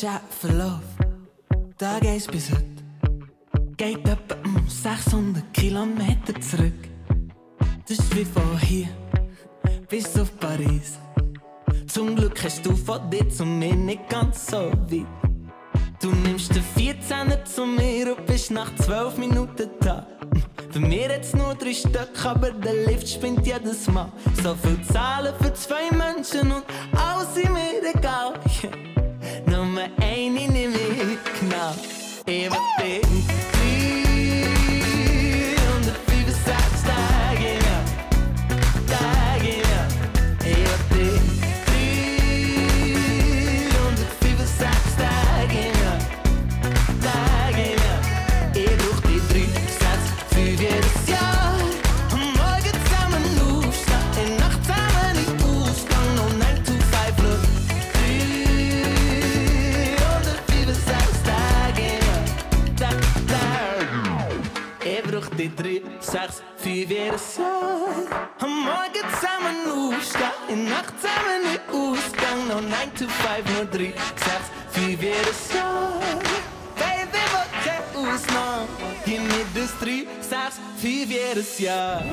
Unser 0.02 0.12
Chatverlauf, 0.12 0.82
Tag 1.78 2.06
1 2.06 2.28
bis 2.28 2.50
heute, 2.52 2.84
geht 3.76 4.08
etwa 4.08 4.36
um 4.45 4.66
600 4.66 5.54
Kilometer 5.54 6.39
zurück. 6.39 6.88
Das 7.86 8.00
ist 8.00 8.16
wie 8.16 8.24
von 8.24 8.58
hier 8.60 8.88
bis 9.89 10.18
auf 10.18 10.32
Paris. 10.39 11.00
Zum 11.88 12.16
Glück 12.16 12.41
hast 12.41 12.66
du 12.66 12.78
von 12.78 13.10
dir 13.10 13.28
zu 13.28 13.45
mir 13.45 13.76
nicht 13.76 14.08
ganz 14.08 14.47
so 14.47 14.72
weit. 14.72 15.06
Du 16.02 16.12
nimmst 16.12 16.56
den 16.56 16.64
14 16.64 17.45
zu 17.45 17.66
mir 17.66 18.16
und 18.16 18.26
bist 18.26 18.52
nach 18.52 18.74
12 18.76 19.18
Minuten 19.18 19.70
da. 19.82 20.08
Für 20.72 20.80
mir 20.80 21.10
jetzt 21.10 21.36
nur 21.36 21.56
drei 21.56 21.74
Stück, 21.74 22.26
aber 22.26 22.52
der 22.52 22.86
Lift 22.86 23.10
spinnt 23.10 23.45
jedes 23.45 23.88
Mal. 23.88 24.10
So 24.41 24.56
viel 24.56 24.82
Zahlen 24.84 25.34
für 25.41 25.54
zwei 25.54 25.91
Menschen 25.91 26.52
und 26.54 26.64
alles 26.95 27.36
ist 27.36 27.50
mir 27.50 27.93
egal. 27.93 28.39
Nummer 29.80 29.92
eine 30.02 30.48
nehme 30.52 30.76
ich 30.76 31.40
genau. 31.40 31.74
Ich 32.26 32.26
will 32.28 32.50
dich 32.82 33.28
365 35.86 36.46
Tage 36.46 36.79
die 65.40 65.56
drei, 65.56 65.82
sechs, 66.02 66.44
fünf 66.58 66.90
jedes 66.90 67.38
Jahr. 67.38 67.88
Am 68.40 68.66
Morgen 68.66 69.06
zusammen 69.14 69.96
aufstehen, 69.96 70.70
Nacht 70.70 70.94
zusammen 71.00 71.44
in 71.54 71.74
Ausgang. 71.74 72.48
No 72.50 72.60
9 72.60 72.94
to 72.96 73.06
5, 73.08 73.56
nur 73.56 73.66
drei, 73.66 73.94
sechs, 74.16 74.48
fünf 74.72 75.02
jedes 75.02 75.54
Jahr. 75.54 75.94
Baby, 76.76 77.24
wat 77.32 77.52
keine 77.64 78.14
Ausnahme. 78.14 78.68
Gib 79.06 79.22
mir 79.22 79.46
das 79.56 79.80
drei, 79.80 80.08
sechs, 80.22 80.60
fünf 80.78 81.10
jedes 81.10 81.60
Jahr. 81.60 82.04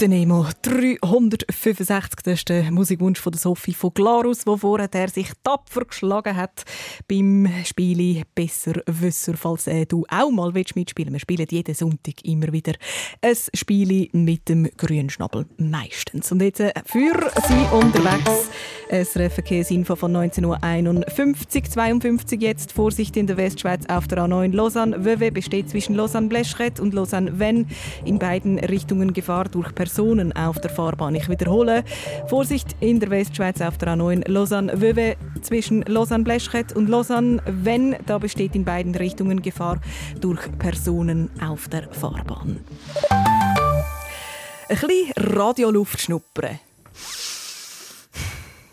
Jahr. 0.00 0.08
Der 0.08 0.96
Nemo 1.14 1.28
365, 1.28 2.22
das 2.24 2.34
ist 2.40 2.48
der 2.48 2.72
Musikwunsch 2.72 3.20
von 3.20 3.32
Sophie 3.34 3.72
von 3.72 3.94
Glarus, 3.94 4.46
wo 4.46 4.56
vorher 4.56 4.88
der 4.88 5.08
sich 5.08 5.30
tapfer 5.44 5.84
geschlagen 5.84 6.36
hat 6.36 6.64
beim 7.06 7.48
Spiele 7.64 8.24
«Besser 8.34 8.82
Wüsser», 8.86 9.34
falls 9.36 9.68
äh, 9.68 9.86
du 9.86 10.04
auch 10.08 10.30
mal 10.32 10.54
willst 10.54 10.74
mitspielen 10.74 11.12
Wir 11.12 11.20
spielen 11.20 11.46
jeden 11.48 11.74
Sonntag 11.74 12.24
immer 12.24 12.52
wieder 12.52 12.72
ein 13.22 13.36
Spiel 13.54 14.08
mit 14.12 14.48
dem 14.48 14.68
grünen 14.76 15.08
Schnabel, 15.08 15.46
meistens. 15.56 16.32
Und 16.32 16.42
jetzt 16.42 16.58
äh, 16.58 16.72
für 16.84 17.30
Sie 17.46 17.76
unterwegs 17.76 18.50
ein 18.90 19.30
Verkehrsinfo 19.30 19.96
von 19.96 20.16
19.51 20.16 20.46
Uhr, 20.46 21.70
52 21.70 22.42
jetzt. 22.42 22.72
Vorsicht 22.72 23.16
in 23.16 23.26
der 23.26 23.36
Westschweiz 23.36 23.86
auf 23.86 24.06
der 24.08 24.18
A9 24.18 24.52
Lausanne-Wöwe 24.52 25.32
besteht 25.32 25.70
zwischen 25.70 25.94
Lausanne-Bleschret 25.94 26.80
und 26.80 26.94
Lausanne-Venn 26.94 27.66
in 28.04 28.18
beiden 28.18 28.58
Richtungen 28.58 29.12
Gefahr 29.12 29.44
durch 29.44 29.74
Personen 29.74 30.34
auf 30.34 30.60
der 30.60 30.70
Fahrbahn. 30.70 31.03
Ich 31.12 31.28
wiederhole, 31.28 31.84
Vorsicht 32.28 32.76
in 32.80 33.00
der 33.00 33.10
Westschweiz 33.10 33.60
auf 33.60 33.76
der 33.76 33.88
A9 33.88 34.26
Lausanne-Wöwe 34.28 35.16
zwischen 35.42 35.82
Lausanne-Bleschret 35.82 36.72
und 36.74 36.88
Lausanne-Venn. 36.88 37.96
Da 38.06 38.18
besteht 38.18 38.54
in 38.54 38.64
beiden 38.64 38.94
Richtungen 38.94 39.42
Gefahr 39.42 39.80
durch 40.20 40.40
Personen 40.58 41.30
auf 41.42 41.68
der 41.68 41.92
Fahrbahn. 41.92 42.60
Ein 44.68 44.78
bisschen 44.78 45.12
Radioluft 45.16 46.00
schnuppern. 46.00 46.58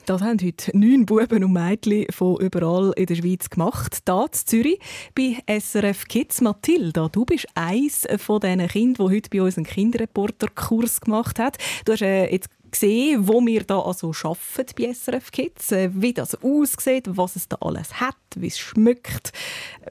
Das 0.05 0.21
haben 0.21 0.39
heute 0.43 0.75
neun 0.75 1.05
Buben 1.05 1.43
und 1.43 1.53
Mädchen 1.53 2.05
von 2.11 2.37
überall 2.37 2.91
in 2.95 3.05
der 3.05 3.15
Schweiz 3.15 3.49
gemacht. 3.49 4.01
Hier 4.07 4.23
in 4.23 4.33
Zürich 4.33 4.79
bei 5.13 5.37
SRF 5.59 6.07
Kids. 6.07 6.41
Mathilda, 6.41 7.07
du 7.07 7.23
bist 7.23 7.47
eines 7.53 8.07
von 8.17 8.39
diesen 8.39 8.67
Kindern, 8.67 9.07
die 9.07 9.15
heute 9.15 9.29
bei 9.29 9.41
uns 9.43 9.57
einen 9.57 9.67
Kinderreporterkurs 9.67 11.01
gemacht 11.01 11.37
hat. 11.37 11.57
Du 11.85 11.93
hast 11.93 12.01
äh, 12.01 12.31
jetzt 12.31 12.49
gesehen, 12.71 13.27
wo 13.27 13.45
wir 13.45 13.63
da 13.63 13.79
also 13.79 14.11
arbeiten 14.23 14.73
bei 14.75 14.91
SRF 14.91 15.31
Kids, 15.31 15.71
äh, 15.71 15.91
wie 15.93 16.13
das 16.13 16.35
aussieht, 16.43 17.05
was 17.09 17.35
es 17.35 17.47
da 17.47 17.57
alles 17.61 17.99
hat, 17.99 18.15
wie 18.35 18.47
es 18.47 18.57
schmeckt. 18.57 19.31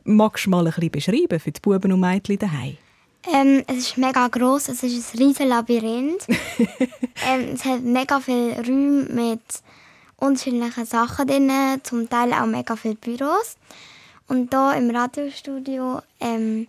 Magst 0.05 0.47
du 0.47 0.51
mal 0.51 0.67
ein 0.67 0.73
bisschen 0.73 0.91
beschreiben 0.91 1.39
für 1.39 1.53
die 1.53 1.61
Buben 1.61 1.93
und 1.93 2.01
Mädchen 2.01 2.39
daheim? 2.39 2.77
Ähm, 3.33 3.63
es 3.67 3.77
ist 3.77 3.99
mega 3.99 4.27
groß, 4.27 4.71
es 4.71 4.83
ist 4.83 5.15
ein 5.15 5.19
riesiges 5.19 5.49
Labyrinth. 5.49 6.27
ähm, 7.29 7.51
es 7.55 7.65
hat 7.65 7.83
mega 7.83 8.19
viele 8.19 8.57
Räume 8.57 9.05
mit 9.11 9.43
unterschiedlichen 10.21 10.85
Sachen 10.87 11.27
drin, 11.27 11.51
zum 11.83 12.09
Teil 12.09 12.33
auch 12.33 12.47
mega 12.47 12.77
viele 12.77 12.95
Büros. 12.95 13.57
Und 14.29 14.55
hier 14.55 14.75
im 14.77 14.91
Radiostudio, 14.95 16.01
ähm, 16.21 16.69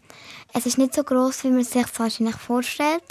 es 0.53 0.65
ist 0.65 0.77
nicht 0.79 0.95
so 0.95 1.03
groß, 1.03 1.43
wie 1.43 1.49
man 1.49 1.59
es 1.59 1.71
sich 1.71 1.85
wahrscheinlich 1.97 2.35
vorstellt. 2.37 3.03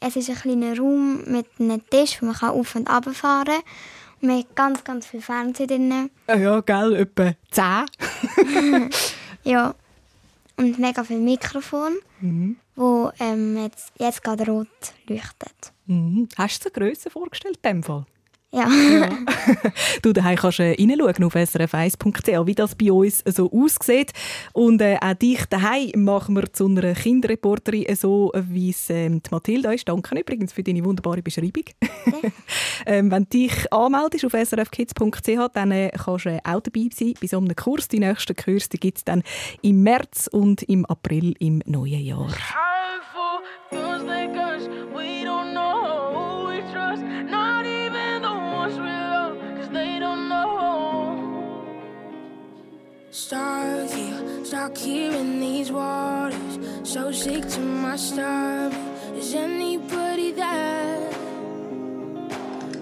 Es 0.00 0.16
ist 0.16 0.28
ein 0.28 0.36
kleiner 0.36 0.76
Raum 0.76 1.22
mit 1.26 1.46
einem 1.60 1.80
Tisch, 1.88 2.20
wo 2.20 2.26
man 2.26 2.34
auf 2.36 2.74
und 2.74 2.90
runter 2.90 3.14
fahren 3.14 3.44
kann. 3.46 3.62
Und 4.20 4.28
man 4.28 4.38
hat 4.40 4.56
ganz, 4.56 4.84
ganz 4.84 5.06
viel 5.06 5.22
Fernsehen 5.22 5.68
drin. 5.68 6.10
Ah 6.26 6.34
ja, 6.36 6.60
gell, 6.60 6.94
etwa 6.96 7.32
zehn. 7.50 8.90
ja. 9.44 9.74
Und 10.56 10.78
mega 10.78 11.02
viel 11.04 11.18
Mikrofon, 11.18 11.94
Mhm. 12.20 12.56
wo 12.76 13.10
ähm, 13.18 13.56
jetzt, 13.62 13.92
jetzt 13.98 14.22
gerade 14.22 14.46
rot 14.46 14.68
leuchtet. 15.08 15.72
Mhm. 15.86 16.28
Hast 16.36 16.64
du 16.64 16.70
dir 16.70 16.80
Grösse 16.80 17.10
vorgestellt 17.10 17.58
in 17.62 17.70
dem 17.70 17.82
Fall? 17.82 18.06
Ja. 18.54 18.68
Du 20.02 20.12
daheim 20.12 20.36
kannst 20.36 20.60
äh, 20.60 20.74
reinschauen 20.78 21.24
auf 21.24 21.34
srf1.ch, 21.34 22.46
wie 22.46 22.54
das 22.54 22.74
bei 22.74 22.92
uns 22.92 23.22
so 23.26 23.50
aussieht. 23.50 24.12
Und 24.52 24.80
äh, 24.80 24.96
auch 25.00 25.14
dich 25.14 25.44
daheim 25.46 26.04
machen 26.04 26.36
wir 26.36 26.52
zu 26.52 26.66
einer 26.66 26.94
Kinderreporterin, 26.94 27.86
äh, 27.86 27.96
so 27.96 28.32
wie 28.34 28.70
es 28.70 28.90
ähm, 28.90 29.22
die 29.22 29.30
Mathilda 29.30 29.72
ist. 29.72 29.88
Danke 29.88 30.18
übrigens 30.18 30.52
für 30.52 30.62
deine 30.62 30.84
wunderbare 30.84 31.22
Beschreibung. 31.22 31.64
ähm, 32.86 33.10
wenn 33.10 33.24
du 33.24 33.30
dich 33.30 33.72
anmeldest 33.72 34.24
auf 34.24 34.32
srfkids.ch, 34.32 35.48
dann 35.52 35.70
äh, 35.70 35.90
kannst 35.90 36.26
du 36.26 36.30
äh, 36.30 36.40
auch 36.44 36.60
dabei 36.60 36.88
sein 36.94 37.14
bei 37.20 37.26
so 37.26 37.38
einem 37.38 37.56
Kurs. 37.56 37.88
Die 37.88 37.98
nächsten 37.98 38.36
Kurse 38.36 38.68
gibt 38.78 38.98
es 38.98 39.04
dann 39.04 39.22
im 39.62 39.82
März 39.82 40.28
und 40.30 40.62
im 40.64 40.84
April 40.86 41.34
im 41.38 41.62
neuen 41.66 42.00
Jahr. 42.00 42.28
Stuck 53.16 53.90
here, 53.90 54.44
stuck 54.44 54.76
here 54.76 55.12
in 55.12 55.38
these 55.38 55.70
waters. 55.70 56.58
So 56.82 57.12
sick 57.12 57.48
to 57.50 57.60
my 57.60 57.94
stomach. 57.94 58.74
Is 59.14 59.36
anybody 59.36 60.32
there? 60.32 61.12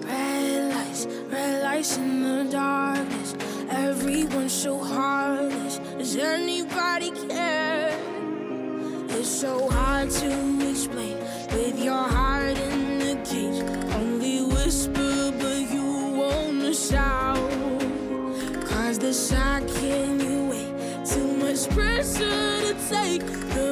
Red 0.01 0.73
lights, 0.73 1.05
red 1.29 1.63
lights 1.63 1.97
in 1.97 2.23
the 2.23 2.51
darkness. 2.51 3.35
Everyone's 3.69 4.53
so 4.53 4.79
heartless. 4.79 5.77
Does 5.99 6.15
anybody 6.15 7.11
care? 7.27 7.95
It's 9.09 9.29
so 9.29 9.69
hard 9.69 10.09
to 10.09 10.67
explain 10.67 11.15
with 11.51 11.77
your 11.79 11.93
heart 11.93 12.57
in 12.57 12.97
the 12.97 13.15
cage. 13.23 13.61
Only 13.93 14.41
whisper, 14.41 15.31
but 15.39 15.59
you 15.71 15.85
wanna 16.17 16.73
shout. 16.73 17.37
Cause 18.65 18.97
the 18.97 19.13
shock 19.13 19.42
pressure 22.03 22.73
to 22.73 22.89
take. 22.89 23.62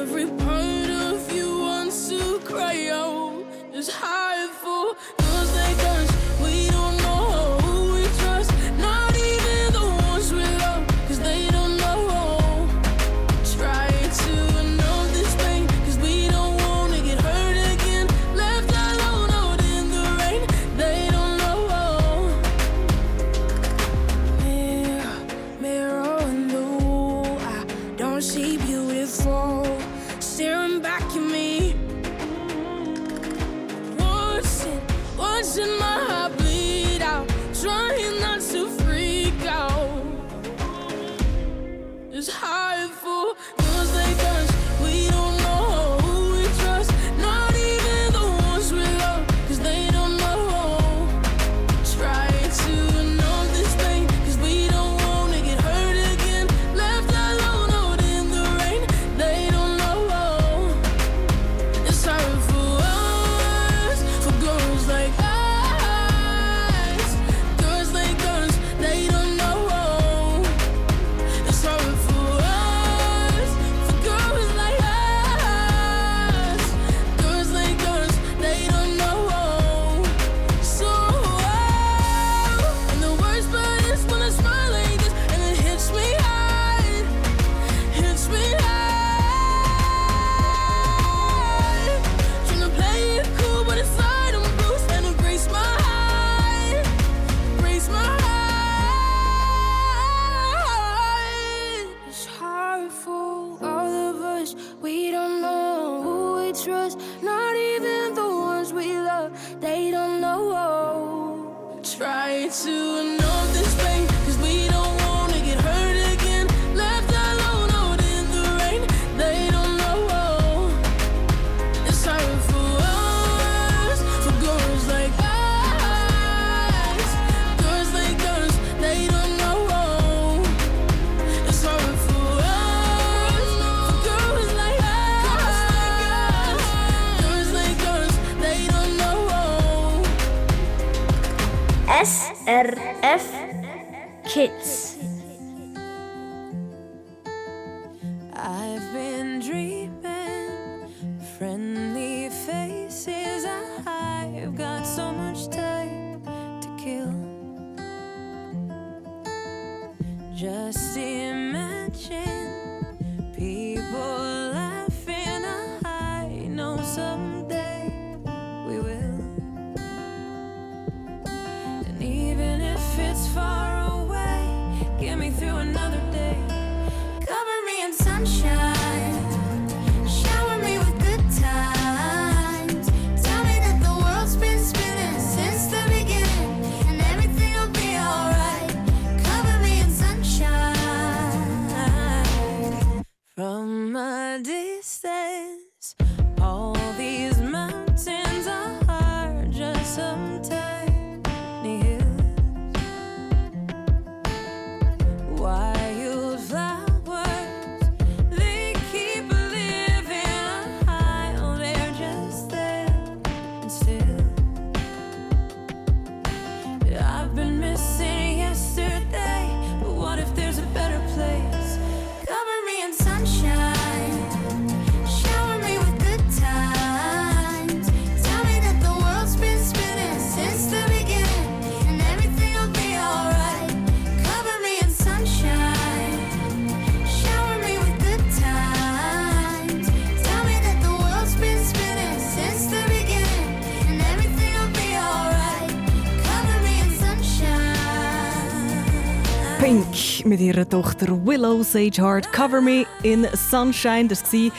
ihrer 250.52 250.68
Tochter 250.68 251.06
Willow 251.24 251.62
Sage 251.62 251.92
Sagehart 251.94 252.32
Cover 252.32 252.60
Me 252.60 252.84
in 253.02 253.26
Sunshine. 253.32 254.08
Das 254.08 254.22
war 254.32 254.50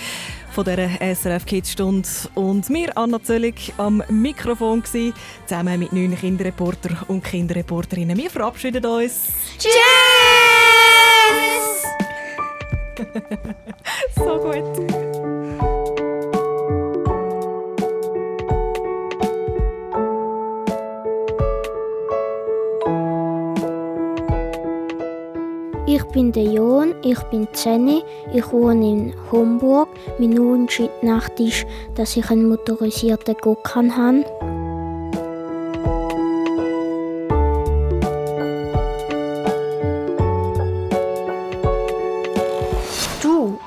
von 0.51 0.65
dieser 0.65 1.15
SRF 1.15 1.45
Kids 1.45 1.71
Stunde. 1.71 2.07
Und 2.35 2.67
wir, 2.69 2.97
Anna 2.97 3.21
Zöllig, 3.21 3.73
am 3.77 4.03
Mikrofon 4.09 4.83
zusammen 4.83 5.79
mit 5.79 5.93
neun 5.93 6.15
Kinderreporter 6.15 7.05
und 7.07 7.23
Kinderreporterinnen. 7.23 8.17
Wir 8.17 8.29
verabschieden 8.29 8.85
uns. 8.85 9.33
Tschüss! 9.59 9.73
so 14.15 14.39
gut. 14.39 15.12
bin 26.13 26.31
der 26.31 26.43
Jon, 26.43 26.95
ich 27.03 27.19
bin 27.23 27.47
Jenny, 27.53 28.01
ich 28.33 28.49
wohne 28.51 28.89
in 28.89 29.13
Homburg. 29.31 29.89
Mein 30.19 30.39
Unterschied 30.39 30.91
ist, 31.39 31.65
dass 31.95 32.15
ich 32.15 32.29
einen 32.29 32.47
motorisierten 32.47 33.35
Gokkan 33.41 33.97
habe. 33.97 34.23
Du 43.21 43.57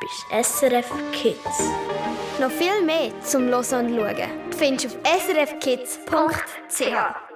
bist 0.00 0.26
SRF 0.30 0.90
Kids. 1.12 1.70
Noch 2.40 2.50
viel 2.50 2.82
mehr 2.86 3.10
zum 3.22 3.48
Los 3.48 3.72
und 3.72 3.90
Schauen 3.90 4.16
findest 4.56 4.84
du 4.84 4.88
auf 4.88 4.96
srfkids.ch. 5.26 7.27